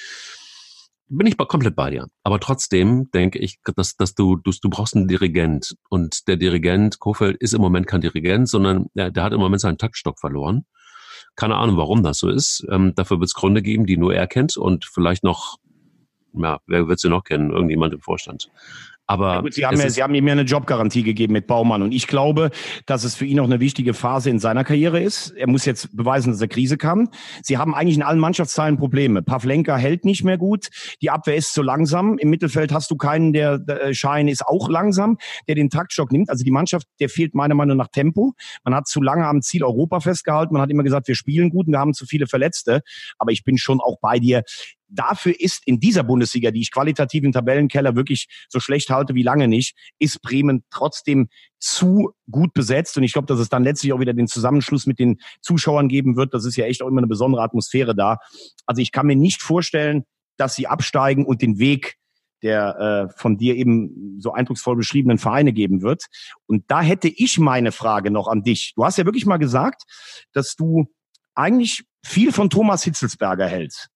[1.12, 2.08] bin ich komplett bei dir.
[2.22, 5.76] Aber trotzdem denke ich, dass, dass du, du, du brauchst einen Dirigent.
[5.90, 9.60] Und der Dirigent, Kofeld, ist im Moment kein Dirigent, sondern der, der hat im Moment
[9.60, 10.64] seinen Taktstock verloren.
[11.36, 12.66] Keine Ahnung, warum das so ist.
[12.70, 15.58] Ähm, dafür wird es Gründe geben, die nur er kennt und vielleicht noch,
[16.34, 17.50] ja, wer wird sie noch kennen?
[17.50, 18.50] Irgendjemand im Vorstand.
[19.06, 21.82] Aber ja gut, Sie, haben ja, Sie haben ihm ja eine Jobgarantie gegeben mit Baumann.
[21.82, 22.50] Und ich glaube,
[22.86, 25.30] dass es für ihn auch eine wichtige Phase in seiner Karriere ist.
[25.32, 27.08] Er muss jetzt beweisen, dass er Krise kann.
[27.42, 29.22] Sie haben eigentlich in allen Mannschaftsteilen Probleme.
[29.22, 30.68] Pavlenka hält nicht mehr gut.
[31.02, 32.16] Die Abwehr ist zu langsam.
[32.18, 36.12] Im Mittelfeld hast du keinen, der, der äh, Schein ist auch langsam, der den Taktstock
[36.12, 36.30] nimmt.
[36.30, 38.34] Also die Mannschaft, der fehlt meiner Meinung nach Tempo.
[38.64, 40.54] Man hat zu lange am Ziel Europa festgehalten.
[40.54, 42.82] Man hat immer gesagt, wir spielen gut und wir haben zu viele Verletzte.
[43.18, 44.42] Aber ich bin schon auch bei dir
[44.92, 49.22] dafür ist in dieser Bundesliga, die ich qualitativ im Tabellenkeller wirklich so schlecht halte wie
[49.22, 51.28] lange nicht, ist Bremen trotzdem
[51.58, 52.96] zu gut besetzt.
[52.96, 56.16] Und ich glaube, dass es dann letztlich auch wieder den Zusammenschluss mit den Zuschauern geben
[56.16, 56.34] wird.
[56.34, 58.18] Das ist ja echt auch immer eine besondere Atmosphäre da.
[58.66, 60.04] Also ich kann mir nicht vorstellen,
[60.36, 61.96] dass sie absteigen und den Weg
[62.42, 66.06] der äh, von dir eben so eindrucksvoll beschriebenen Vereine geben wird.
[66.46, 68.72] Und da hätte ich meine Frage noch an dich.
[68.74, 69.84] Du hast ja wirklich mal gesagt,
[70.32, 70.86] dass du
[71.34, 73.88] eigentlich viel von Thomas Hitzelsberger hältst.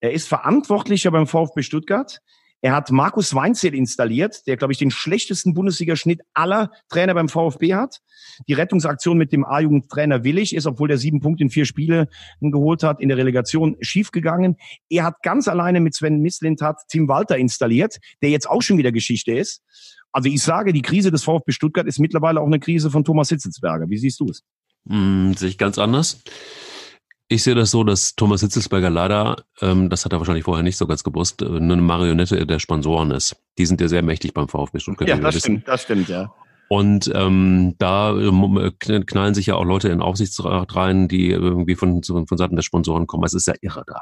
[0.00, 2.20] Er ist Verantwortlicher beim VfB Stuttgart.
[2.60, 7.74] Er hat Markus Weinzel installiert, der, glaube ich, den schlechtesten Bundesligaschnitt aller Trainer beim VfB
[7.74, 8.00] hat.
[8.48, 12.08] Die Rettungsaktion mit dem A-Jugendtrainer Willig ist, obwohl der sieben Punkte in vier Spiele
[12.40, 14.56] geholt hat, in der Relegation schiefgegangen.
[14.88, 18.90] Er hat ganz alleine mit Sven Mislintat Tim Walter installiert, der jetzt auch schon wieder
[18.90, 19.62] Geschichte ist.
[20.10, 23.28] Also ich sage, die Krise des VfB Stuttgart ist mittlerweile auch eine Krise von Thomas
[23.28, 23.88] Hitzelsberger.
[23.88, 24.42] Wie siehst du es?
[24.88, 26.22] Hm, sehe ich ganz anders.
[27.30, 30.78] Ich sehe das so, dass Thomas Hitzelsberger leider, ähm, das hat er wahrscheinlich vorher nicht
[30.78, 33.36] so ganz gewusst, äh, eine Marionette der Sponsoren ist.
[33.58, 35.08] Die sind ja sehr mächtig beim VfB Stuttgart.
[35.08, 36.32] Ja, das stimmt, das stimmt, ja.
[36.70, 42.02] Und ähm, da äh, knallen sich ja auch Leute in Aufsichtsrat rein, die irgendwie von,
[42.02, 43.24] von Seiten der Sponsoren kommen.
[43.24, 44.00] Es ist ja irre da.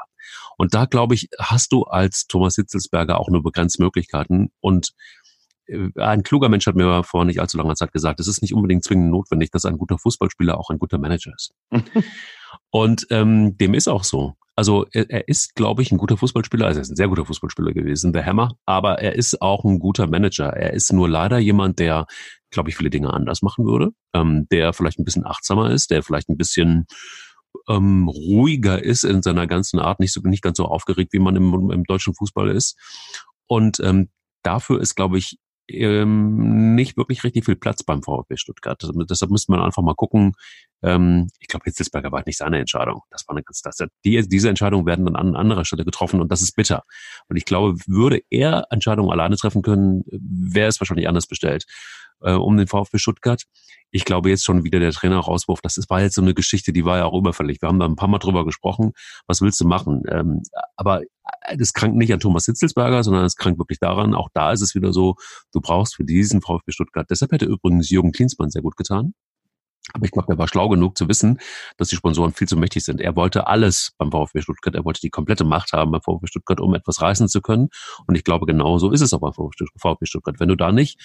[0.56, 4.50] Und da, glaube ich, hast du als Thomas Hitzelsberger auch nur begrenzte Möglichkeiten.
[4.60, 4.92] Und
[5.66, 8.54] äh, ein kluger Mensch hat mir vor nicht allzu langer Zeit gesagt, es ist nicht
[8.54, 11.52] unbedingt zwingend notwendig, dass ein guter Fußballspieler auch ein guter Manager ist.
[12.70, 14.34] Und ähm, dem ist auch so.
[14.54, 16.66] Also er, er ist, glaube ich, ein guter Fußballspieler.
[16.66, 18.56] Also er ist ein sehr guter Fußballspieler gewesen, der Hammer.
[18.64, 20.48] Aber er ist auch ein guter Manager.
[20.48, 22.06] Er ist nur leider jemand, der,
[22.50, 23.90] glaube ich, viele Dinge anders machen würde.
[24.14, 26.86] Ähm, der vielleicht ein bisschen achtsamer ist, der vielleicht ein bisschen
[27.68, 31.36] ähm, ruhiger ist in seiner ganzen Art, nicht so nicht ganz so aufgeregt, wie man
[31.36, 32.76] im, im deutschen Fußball ist.
[33.46, 34.08] Und ähm,
[34.42, 35.38] dafür ist, glaube ich,
[35.68, 38.82] ähm, nicht wirklich richtig viel Platz beim VfB Stuttgart.
[38.82, 40.32] Also, deshalb müsste man einfach mal gucken.
[40.82, 43.02] Ähm, ich glaube, Hitzelsberger war nicht seine Entscheidung.
[43.10, 46.30] Das war eine ganz, das, die, diese Entscheidungen werden dann an anderer Stelle getroffen und
[46.30, 46.84] das ist bitter.
[47.28, 51.66] Und ich glaube, würde er Entscheidungen alleine treffen können, wäre es wahrscheinlich anders bestellt
[52.22, 53.44] äh, um den VfB Stuttgart.
[53.90, 55.60] Ich glaube jetzt schon wieder der Trainer-Rauswurf.
[55.60, 57.62] Das ist, war jetzt so eine Geschichte, die war ja auch überfällig.
[57.62, 58.92] Wir haben da ein paar Mal drüber gesprochen.
[59.26, 60.02] Was willst du machen?
[60.08, 60.42] Ähm,
[60.76, 61.02] aber
[61.56, 64.14] das krankt nicht an Thomas Hitzelsberger, sondern es krankt wirklich daran.
[64.14, 65.14] Auch da ist es wieder so,
[65.52, 67.06] du brauchst für diesen VfB Stuttgart.
[67.10, 69.14] Deshalb hätte übrigens Jürgen Klinsmann sehr gut getan.
[69.92, 71.38] Aber ich glaube, er war schlau genug zu wissen,
[71.76, 73.00] dass die Sponsoren viel zu mächtig sind.
[73.00, 74.74] Er wollte alles beim VfB Stuttgart.
[74.74, 77.68] Er wollte die komplette Macht haben beim VfB Stuttgart, um etwas reißen zu können.
[78.08, 80.40] Und ich glaube, genau so ist es auch beim VfB Stuttgart.
[80.40, 81.00] Wenn du da nicht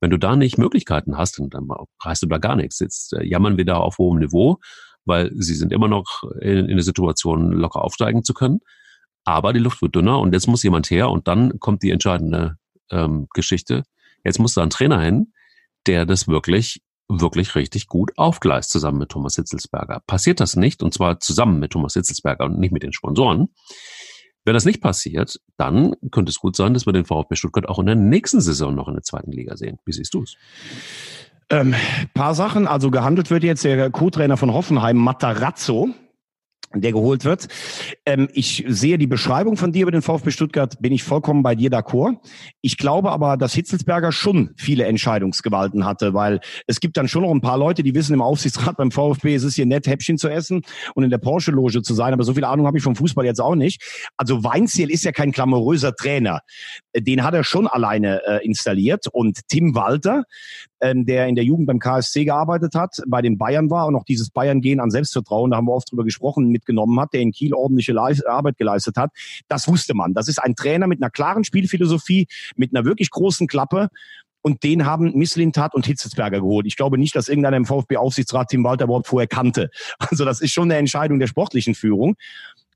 [0.00, 1.66] wenn du da nicht Möglichkeiten hast, dann, dann
[2.02, 2.78] reißt du da gar nichts.
[2.78, 4.58] Jetzt äh, jammern wir da auf hohem Niveau,
[5.06, 8.60] weil sie sind immer noch in, in der Situation, locker aufsteigen zu können.
[9.24, 12.56] Aber die Luft wird dünner und jetzt muss jemand her und dann kommt die entscheidende
[12.90, 13.84] ähm, Geschichte.
[14.24, 15.32] Jetzt muss da ein Trainer hin,
[15.86, 20.00] der das wirklich wirklich richtig gut aufgleist zusammen mit Thomas Hitzelsberger.
[20.06, 23.48] Passiert das nicht, und zwar zusammen mit Thomas Hitzelsberger und nicht mit den Sponsoren,
[24.44, 27.78] wenn das nicht passiert, dann könnte es gut sein, dass wir den VfB Stuttgart auch
[27.78, 29.78] in der nächsten Saison noch in der zweiten Liga sehen.
[29.86, 30.34] Wie siehst du es?
[31.48, 31.74] Ähm,
[32.12, 32.66] paar Sachen.
[32.66, 35.88] Also gehandelt wird jetzt der Co-Trainer von Hoffenheim, Matarazzo
[36.80, 37.48] der geholt wird.
[38.06, 41.54] Ähm, ich sehe die Beschreibung von dir über den VfB Stuttgart, bin ich vollkommen bei
[41.54, 42.16] dir d'accord.
[42.60, 47.30] Ich glaube aber, dass Hitzelsberger schon viele Entscheidungsgewalten hatte, weil es gibt dann schon noch
[47.30, 50.28] ein paar Leute, die wissen im Aufsichtsrat beim VfB, es ist hier nett, Häppchen zu
[50.28, 50.62] essen
[50.94, 53.40] und in der Porsche-Loge zu sein, aber so viel Ahnung habe ich vom Fußball jetzt
[53.40, 53.82] auch nicht.
[54.16, 56.40] Also Weinziel ist ja kein glamouröser Trainer.
[56.96, 60.24] Den hat er schon alleine äh, installiert und Tim Walter,
[60.84, 64.04] ähm, der in der Jugend beim KSC gearbeitet hat, bei den Bayern war und auch
[64.04, 67.54] dieses Bayern-Gehen an Selbstvertrauen, da haben wir oft drüber gesprochen, mitgenommen hat, der in Kiel
[67.54, 69.10] ordentliche Arbeit geleistet hat.
[69.48, 70.12] Das wusste man.
[70.12, 72.26] Das ist ein Trainer mit einer klaren Spielphilosophie,
[72.56, 73.88] mit einer wirklich großen Klappe.
[74.42, 76.66] Und den haben Misslintat und Hitzelsberger geholt.
[76.66, 79.70] Ich glaube nicht, dass irgendeiner im VfB-Aufsichtsrat Tim Walter überhaupt vorher kannte.
[79.98, 82.16] Also das ist schon eine Entscheidung der sportlichen Führung.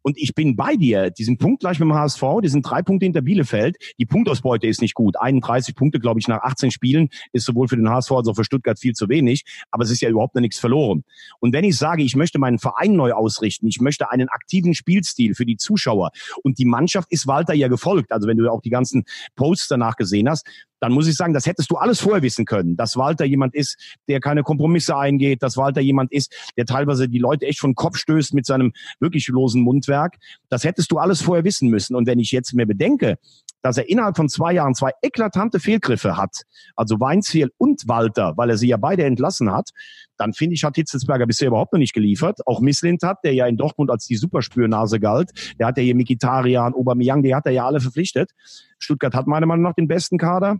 [0.08, 1.10] Und ich bin bei dir.
[1.10, 2.22] Die sind punktgleich mit dem HSV.
[2.42, 3.76] Die sind drei Punkte hinter Bielefeld.
[3.98, 5.20] Die Punktausbeute ist nicht gut.
[5.20, 8.44] 31 Punkte, glaube ich, nach 18 Spielen ist sowohl für den HSV als auch für
[8.44, 9.44] Stuttgart viel zu wenig.
[9.70, 11.04] Aber es ist ja überhaupt noch nichts verloren.
[11.40, 15.34] Und wenn ich sage, ich möchte meinen Verein neu ausrichten, ich möchte einen aktiven Spielstil
[15.34, 16.10] für die Zuschauer
[16.42, 18.10] und die Mannschaft ist Walter ja gefolgt.
[18.10, 19.04] Also wenn du auch die ganzen
[19.36, 20.46] Posts danach gesehen hast,
[20.80, 23.76] dann muss ich sagen, das hättest du alles vorher wissen können, dass Walter jemand ist,
[24.08, 27.96] der keine Kompromisse eingeht, dass Walter jemand ist, der teilweise die Leute echt von Kopf
[27.96, 30.16] stößt mit seinem wirklich losen Mundwerk.
[30.48, 31.94] Das hättest du alles vorher wissen müssen.
[31.94, 33.18] Und wenn ich jetzt mir bedenke,
[33.62, 36.42] dass er innerhalb von zwei Jahren zwei eklatante Fehlgriffe hat,
[36.76, 39.70] also Weinziel und Walter, weil er sie ja beide entlassen hat,
[40.16, 42.40] dann finde ich, hat Hitzelsberger bisher überhaupt noch nicht geliefert.
[42.46, 45.94] Auch Misslint hat, der ja in Dortmund als die Superspürnase galt, der hat ja hier
[45.94, 48.30] Mikitarian, Aubameyang, die hat er ja alle verpflichtet.
[48.78, 50.58] Stuttgart hat meiner Meinung nach den besten Kader.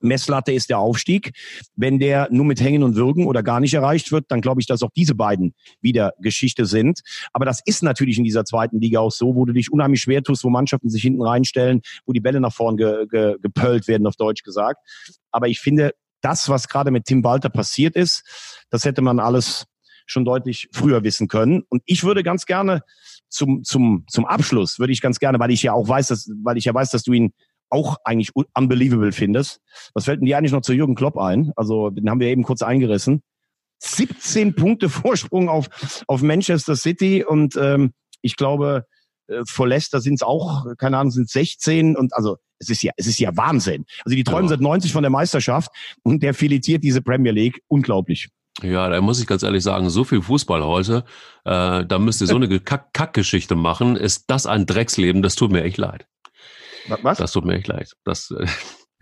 [0.00, 1.32] Messlatte ist der Aufstieg.
[1.76, 4.66] Wenn der nur mit Hängen und Würgen oder gar nicht erreicht wird, dann glaube ich,
[4.66, 7.00] dass auch diese beiden wieder Geschichte sind.
[7.32, 10.22] Aber das ist natürlich in dieser zweiten Liga auch so, wo du dich unheimlich schwer
[10.22, 14.06] tust, wo Mannschaften sich hinten reinstellen, wo die Bälle nach vorn ge, ge, gepölt werden,
[14.06, 14.78] auf Deutsch gesagt.
[15.30, 19.66] Aber ich finde, das, was gerade mit Tim Walter passiert ist, das hätte man alles
[20.06, 21.62] schon deutlich früher wissen können.
[21.68, 22.82] Und ich würde ganz gerne
[23.28, 26.58] zum, zum, zum Abschluss, würde ich ganz gerne, weil ich ja auch weiß, dass, weil
[26.58, 27.32] ich ja weiß, dass du ihn
[27.70, 29.60] auch eigentlich unbelievable findest.
[29.94, 31.52] Was fällt denn dir eigentlich noch zu Jürgen Klopp ein?
[31.56, 33.22] Also, den haben wir eben kurz eingerissen.
[33.80, 35.68] 17 Punkte Vorsprung auf,
[36.06, 37.92] auf Manchester City und ähm,
[38.22, 38.84] ich glaube,
[39.28, 42.92] äh, vor Leicester sind es auch, keine Ahnung, sind 16 und also es ist ja,
[42.96, 43.86] es ist ja Wahnsinn.
[44.04, 44.50] Also die träumen ja.
[44.50, 45.70] seit 90 von der Meisterschaft
[46.02, 48.28] und der filetiert diese Premier League unglaublich.
[48.62, 51.04] Ja, da muss ich ganz ehrlich sagen, so viel Fußball heute,
[51.44, 52.60] äh, da müsst ihr so eine
[52.92, 53.96] Kackgeschichte machen.
[53.96, 55.22] Ist das ein Drecksleben?
[55.22, 56.06] Das tut mir echt leid.
[56.88, 57.18] Was?
[57.18, 57.92] Das tut mir echt leid.
[58.04, 58.46] Das, äh,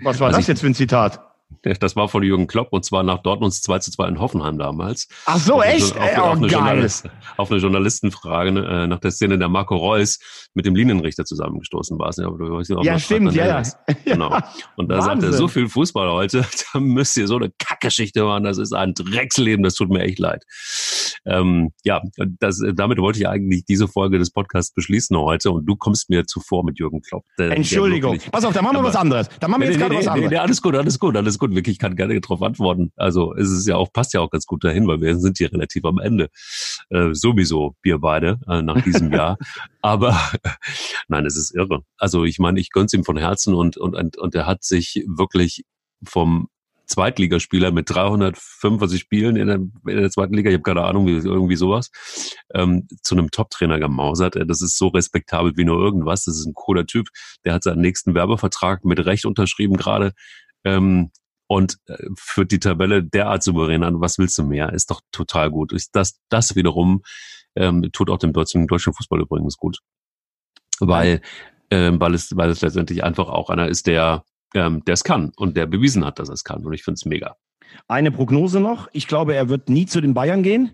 [0.02, 1.20] Was war das jetzt für ein Zitat?
[1.80, 5.08] Das war von Jürgen Klopp und zwar nach Dortmunds 2 zu 2 in Hoffenheim damals.
[5.26, 5.96] Ach so, auf echt?
[5.96, 6.88] Eine, auf, oh, auf, eine
[7.36, 10.18] auf eine Journalistenfrage äh, nach der Szene, der Marco Reus
[10.54, 12.10] mit dem Linienrichter zusammengestoßen war.
[12.16, 13.62] Ja, ja stimmt, ja, ja.
[14.04, 14.38] Genau.
[14.76, 18.44] Und da sagt er, so viel Fußball heute, da müsst ihr so eine Kackgeschichte machen,
[18.44, 20.44] das ist ein Drecksleben, das tut mir echt leid.
[21.26, 22.00] Ähm, ja,
[22.40, 26.26] das, damit wollte ich eigentlich diese Folge des Podcasts beschließen heute und du kommst mir
[26.26, 27.24] zuvor mit Jürgen Klopp.
[27.38, 28.18] Der, Entschuldigung.
[28.18, 29.28] Der Pass auf, da machen wir was anderes.
[29.40, 30.30] Da machen wir jetzt nee, gerade nee, was anderes.
[30.30, 31.50] Nee, alles gut, alles gut, alles gut.
[31.59, 32.92] Wirklich, ich kann gerne darauf antworten.
[32.94, 35.52] Also es ist ja auch, passt ja auch ganz gut dahin, weil wir sind hier
[35.52, 36.28] relativ am Ende.
[36.88, 39.38] Äh, sowieso, wir beide, äh, nach diesem Jahr.
[39.82, 40.16] Aber
[41.09, 41.80] nein, es ist irre.
[41.96, 45.64] Also ich meine, ich gönn's ihm von Herzen und, und, und er hat sich wirklich
[46.04, 46.48] vom
[46.86, 51.16] Zweitligaspieler mit 345 Spielen in der, in der zweiten Liga, ich habe keine Ahnung, wie,
[51.16, 51.90] irgendwie sowas,
[52.54, 54.36] ähm, zu einem Top-Trainer gemausert.
[54.46, 56.24] Das ist so respektabel wie nur irgendwas.
[56.24, 57.09] Das ist ein cooler Typ.
[57.44, 60.12] Der hat seinen nächsten Werbevertrag mit Recht unterschrieben gerade.
[60.64, 61.11] Ähm,
[61.49, 64.01] und äh, führt die Tabelle derart souverän an.
[64.01, 64.72] Was willst du mehr?
[64.72, 65.74] Ist doch total gut.
[65.92, 67.03] Das, das wiederum
[67.57, 69.78] ähm, tut auch dem deutschen, deutschen Fußball übrigens gut.
[70.78, 71.22] Weil,
[71.70, 74.24] ähm, weil, es, weil es letztendlich einfach auch einer ist, der
[74.55, 76.64] ähm, der es kann und der bewiesen hat, dass er es kann.
[76.64, 77.36] Und ich finde es mega.
[77.86, 78.88] Eine Prognose noch.
[78.92, 80.72] Ich glaube, er wird nie zu den Bayern gehen,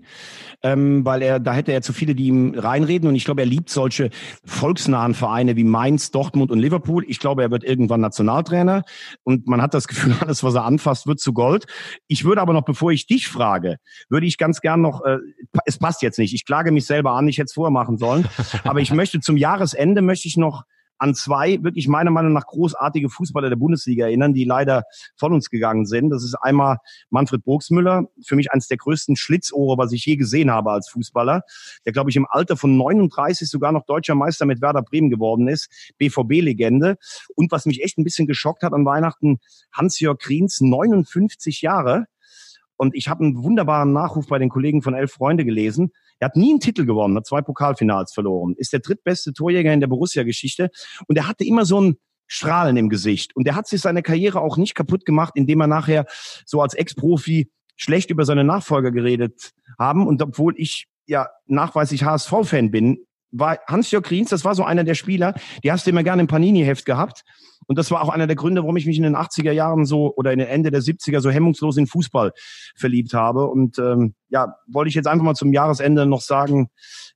[0.62, 3.08] ähm, weil er, da hätte er zu viele, die ihm reinreden.
[3.08, 4.10] Und ich glaube, er liebt solche
[4.44, 7.04] volksnahen Vereine wie Mainz, Dortmund und Liverpool.
[7.08, 8.82] Ich glaube, er wird irgendwann Nationaltrainer.
[9.22, 11.66] Und man hat das Gefühl, alles, was er anfasst, wird zu Gold.
[12.08, 13.76] Ich würde aber noch, bevor ich dich frage,
[14.08, 15.18] würde ich ganz gern noch, äh,
[15.66, 16.34] es passt jetzt nicht.
[16.34, 18.26] Ich klage mich selber an, ich hätte es vorher machen sollen.
[18.64, 20.64] aber ich möchte zum Jahresende möchte ich noch
[21.04, 24.84] an zwei wirklich meiner Meinung nach großartige Fußballer der Bundesliga erinnern, die leider
[25.16, 26.08] von uns gegangen sind.
[26.08, 26.78] Das ist einmal
[27.10, 31.42] Manfred Burgsmüller, für mich eines der größten Schlitzohre, was ich je gesehen habe als Fußballer,
[31.84, 35.46] der glaube ich im Alter von 39 sogar noch deutscher Meister mit Werder Bremen geworden
[35.46, 36.96] ist, BVB-Legende.
[37.36, 39.40] Und was mich echt ein bisschen geschockt hat an Weihnachten,
[39.72, 42.06] Hans-Jörg Kriens, 59 Jahre.
[42.76, 45.92] Und ich habe einen wunderbaren Nachruf bei den Kollegen von Elf Freunde gelesen.
[46.20, 49.80] Er hat nie einen Titel gewonnen, hat zwei Pokalfinals verloren, ist der drittbeste Torjäger in
[49.80, 50.70] der Borussia-Geschichte
[51.06, 51.96] und er hatte immer so ein
[52.26, 53.36] Strahlen im Gesicht.
[53.36, 56.06] Und er hat sich seine Karriere auch nicht kaputt gemacht, indem er nachher
[56.46, 60.06] so als Ex-Profi schlecht über seine Nachfolger geredet haben.
[60.06, 63.04] Und obwohl ich ja nachweislich HSV-Fan bin,
[63.34, 66.28] war Hans-Jörg Kriens, das war so einer der Spieler, die hast du immer gerne im
[66.28, 67.24] Panini-Heft gehabt.
[67.66, 70.14] Und das war auch einer der Gründe, warum ich mich in den 80er Jahren so
[70.16, 72.32] oder in den Ende der 70er so hemmungslos in Fußball
[72.76, 73.46] verliebt habe.
[73.46, 76.68] Und ähm, ja, wollte ich jetzt einfach mal zum Jahresende noch sagen,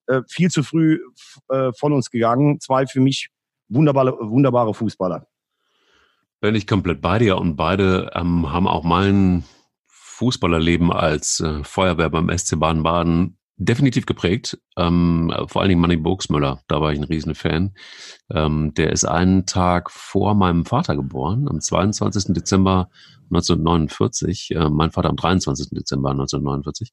[0.07, 1.01] äh, viel zu früh
[1.51, 2.61] äh, von uns gegangen.
[2.61, 3.29] Zwei für mich
[3.69, 5.27] wunderbare, wunderbare Fußballer.
[6.41, 9.45] Bin ich komplett bei dir und beide ähm, haben auch mein
[9.87, 14.59] Fußballerleben als äh, Feuerwehr beim SC Baden-Baden definitiv geprägt.
[14.77, 17.75] Ähm, vor allen Dingen Manny Burgsmüller, da war ich ein Riesenfan.
[18.33, 22.33] Ähm, der ist einen Tag vor meinem Vater geboren, am 22.
[22.35, 22.89] Dezember
[23.31, 24.53] 1949.
[24.53, 25.71] Äh, mein Vater am 23.
[25.71, 26.93] Dezember 1949.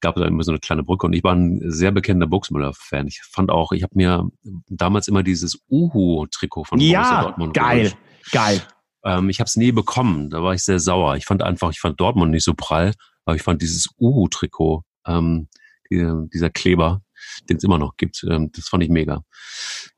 [0.00, 3.08] Gab es immer so eine kleine Brücke und ich war ein sehr bekennender Burgsmüller-Fan.
[3.08, 4.30] Ich fand auch, ich habe mir
[4.68, 7.96] damals immer dieses Uhu-Trikot von ja, Borussia Dortmund geil, geholt.
[8.32, 8.62] geil.
[9.04, 11.16] Ähm, ich habe es nie bekommen, da war ich sehr sauer.
[11.16, 12.92] Ich fand einfach, ich fand Dortmund nicht so prall,
[13.24, 15.48] aber ich fand dieses Uhu-Trikot ähm,
[15.90, 17.02] dieser Kleber,
[17.48, 18.24] den es immer noch gibt.
[18.28, 19.22] Ähm, das fand ich mega.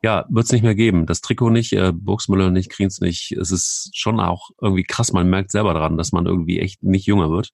[0.02, 1.06] Ja, wird es nicht mehr geben.
[1.06, 3.32] Das Trikot nicht, äh, Burgsmüller nicht, Kriens nicht.
[3.32, 5.12] Es ist schon auch irgendwie krass.
[5.12, 7.50] Man merkt selber daran, dass man irgendwie echt nicht jünger wird.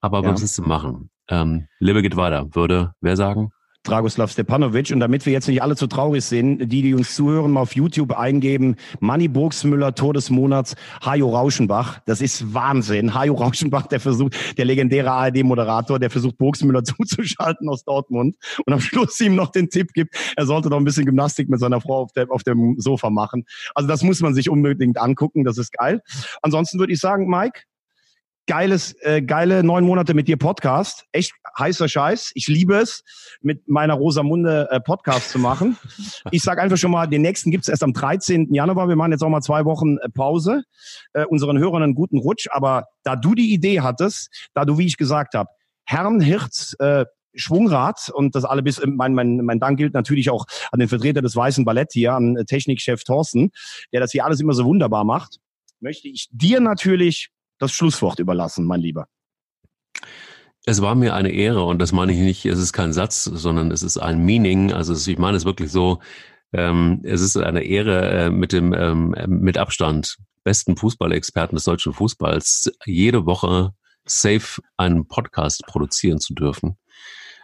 [0.00, 0.32] Aber ja.
[0.32, 1.10] was ist zu machen?
[1.28, 3.50] Ähm, Liebe geht weiter, würde wer sagen?
[3.86, 4.90] Dragoslav Stepanovic.
[4.92, 7.74] Und damit wir jetzt nicht alle zu traurig sind, die, die uns zuhören, mal auf
[7.74, 10.74] YouTube eingeben, Manny Burgsmüller, Tor des Monats,
[11.04, 12.00] Hajo Rauschenbach.
[12.06, 13.14] Das ist Wahnsinn.
[13.14, 18.80] Hajo Rauschenbach, der versucht, der legendäre ARD-Moderator, der versucht, Burgsmüller zuzuschalten aus Dortmund und am
[18.80, 22.02] Schluss ihm noch den Tipp gibt, er sollte doch ein bisschen Gymnastik mit seiner Frau
[22.02, 23.44] auf, der, auf dem Sofa machen.
[23.74, 25.44] Also das muss man sich unbedingt angucken.
[25.44, 26.02] Das ist geil.
[26.42, 27.62] Ansonsten würde ich sagen, Mike,
[28.46, 31.04] geiles, äh, geile neun Monate mit dir Podcast.
[31.12, 32.32] Echt heißer Scheiß.
[32.34, 33.02] Ich liebe es,
[33.40, 35.76] mit meiner Rosamunde äh, Podcast zu machen.
[36.32, 38.52] Ich sage einfach schon mal, den nächsten gibt's erst am 13.
[38.52, 38.88] Januar.
[38.88, 40.64] Wir machen jetzt auch mal zwei Wochen äh, Pause.
[41.12, 42.48] Äh, unseren Hörern einen guten Rutsch.
[42.50, 45.50] Aber da du die Idee hattest, da du, wie ich gesagt habe,
[45.84, 50.46] Herrn Hirz, äh, Schwungrad und das alle bis mein, mein, mein Dank gilt natürlich auch
[50.72, 53.50] an den Vertreter des Weißen Ballett hier, an Technikchef Thorsten,
[53.92, 55.38] der das hier alles immer so wunderbar macht.
[55.80, 59.08] Möchte ich dir natürlich das Schlusswort überlassen, mein Lieber.
[60.64, 63.70] Es war mir eine Ehre und das meine ich nicht, es ist kein Satz, sondern
[63.70, 64.72] es ist ein Meaning.
[64.72, 66.00] Also ich meine es wirklich so,
[66.52, 71.92] ähm, es ist eine Ehre äh, mit dem ähm, mit Abstand besten Fußballexperten des deutschen
[71.92, 76.76] Fußballs jede Woche safe einen Podcast produzieren zu dürfen.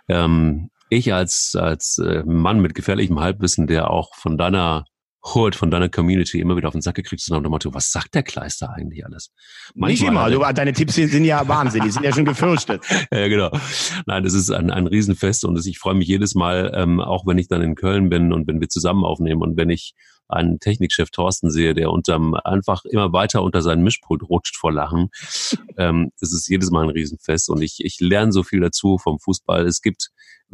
[0.09, 4.85] Ähm, ich als als äh, Mann mit gefährlichem Halbwissen, der auch von deiner
[5.25, 8.15] Hood von deiner Community immer wieder auf den Sack gekriegt zu haben, Motto, was sagt
[8.15, 9.31] der Kleister eigentlich alles?
[9.75, 12.83] Manchmal Nicht immer, du, deine Tipps sind ja Wahnsinn, die sind ja schon gefürchtet.
[13.13, 13.51] ja, genau.
[14.07, 17.39] Nein, das ist ein, ein Riesenfest und ich freue mich jedes Mal, ähm, auch wenn
[17.39, 19.95] ich dann in Köln bin und wenn wir zusammen aufnehmen und wenn ich
[20.29, 25.11] einen Technikchef Thorsten sehe, der unterm einfach immer weiter unter seinen Mischpult rutscht vor Lachen.
[25.77, 29.19] ähm, es ist jedes Mal ein Riesenfest und ich, ich lerne so viel dazu vom
[29.19, 29.67] Fußball.
[29.67, 30.11] Es gibt,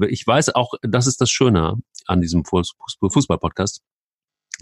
[0.08, 3.82] ich weiß auch, das ist das Schöne an diesem Fußball-Podcast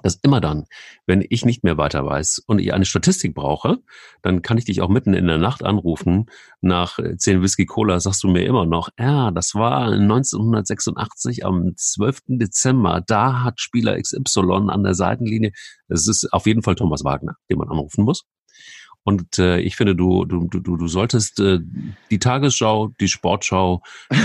[0.02, 0.66] dass immer dann,
[1.06, 3.78] wenn ich nicht mehr weiter weiß und ich eine Statistik brauche,
[4.22, 6.26] dann kann ich dich auch mitten in der Nacht anrufen.
[6.60, 11.72] Nach äh, zehn Whisky Cola sagst du mir immer noch, ja, das war 1986 am
[11.76, 12.22] 12.
[12.26, 13.02] Dezember.
[13.06, 15.52] Da hat Spieler XY an der Seitenlinie.
[15.88, 18.26] Es ist auf jeden Fall Thomas Wagner, den man anrufen muss.
[19.06, 21.60] Und äh, ich finde, du, du, du, du solltest äh,
[22.10, 23.80] die Tagesschau, die Sportschau,
[24.10, 24.16] äh,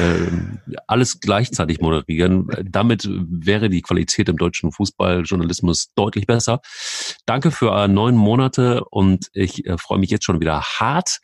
[0.88, 2.48] alles gleichzeitig moderieren.
[2.64, 6.62] Damit wäre die Qualität im deutschen Fußballjournalismus deutlich besser.
[7.28, 11.20] Danke für äh, neun Monate und ich äh, freue mich jetzt schon wieder hart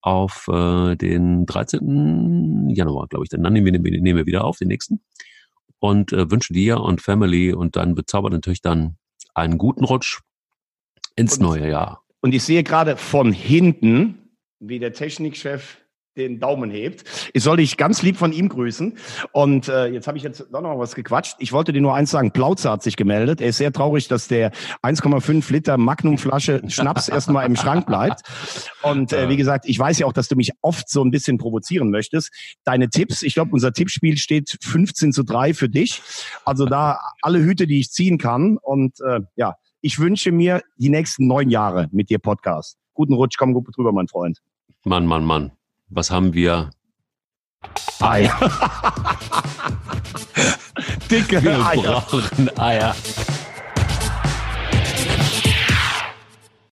[0.00, 2.70] auf äh, den 13.
[2.70, 3.30] Januar, glaube ich.
[3.30, 5.02] Dann nehmen wir, nehmen wir wieder auf, den nächsten.
[5.80, 8.96] Und äh, wünsche dir und Family und deinen bezaubernden Töchtern
[9.34, 10.20] einen guten Rutsch
[11.16, 12.01] ins und neue Jahr.
[12.22, 15.82] Und ich sehe gerade von hinten, wie der Technikchef
[16.16, 17.04] den Daumen hebt.
[17.32, 18.98] Ich soll dich ganz lieb von ihm grüßen.
[19.32, 21.36] Und äh, jetzt habe ich jetzt doch noch was gequatscht.
[21.38, 22.32] Ich wollte dir nur eins sagen.
[22.32, 23.40] Plauze hat sich gemeldet.
[23.40, 24.52] Er ist sehr traurig, dass der
[24.82, 28.22] 1,5 Liter Magnumflasche Schnaps erstmal im Schrank bleibt.
[28.82, 31.38] Und äh, wie gesagt, ich weiß ja auch, dass du mich oft so ein bisschen
[31.38, 32.30] provozieren möchtest.
[32.64, 36.02] Deine Tipps, ich glaube, unser Tippspiel steht 15 zu 3 für dich.
[36.44, 38.58] Also da alle Hüte, die ich ziehen kann.
[38.58, 42.78] Und äh, ja, ich wünsche mir die nächsten neun Jahre mit dir Podcast.
[42.94, 44.38] Guten Rutsch, komm gut drüber, mein Freund.
[44.84, 45.52] Mann, Mann, Mann.
[45.88, 46.70] Was haben wir?
[48.00, 48.34] Eier.
[51.10, 52.00] Dicke wir Eier.
[52.00, 52.94] Brauchen Eier.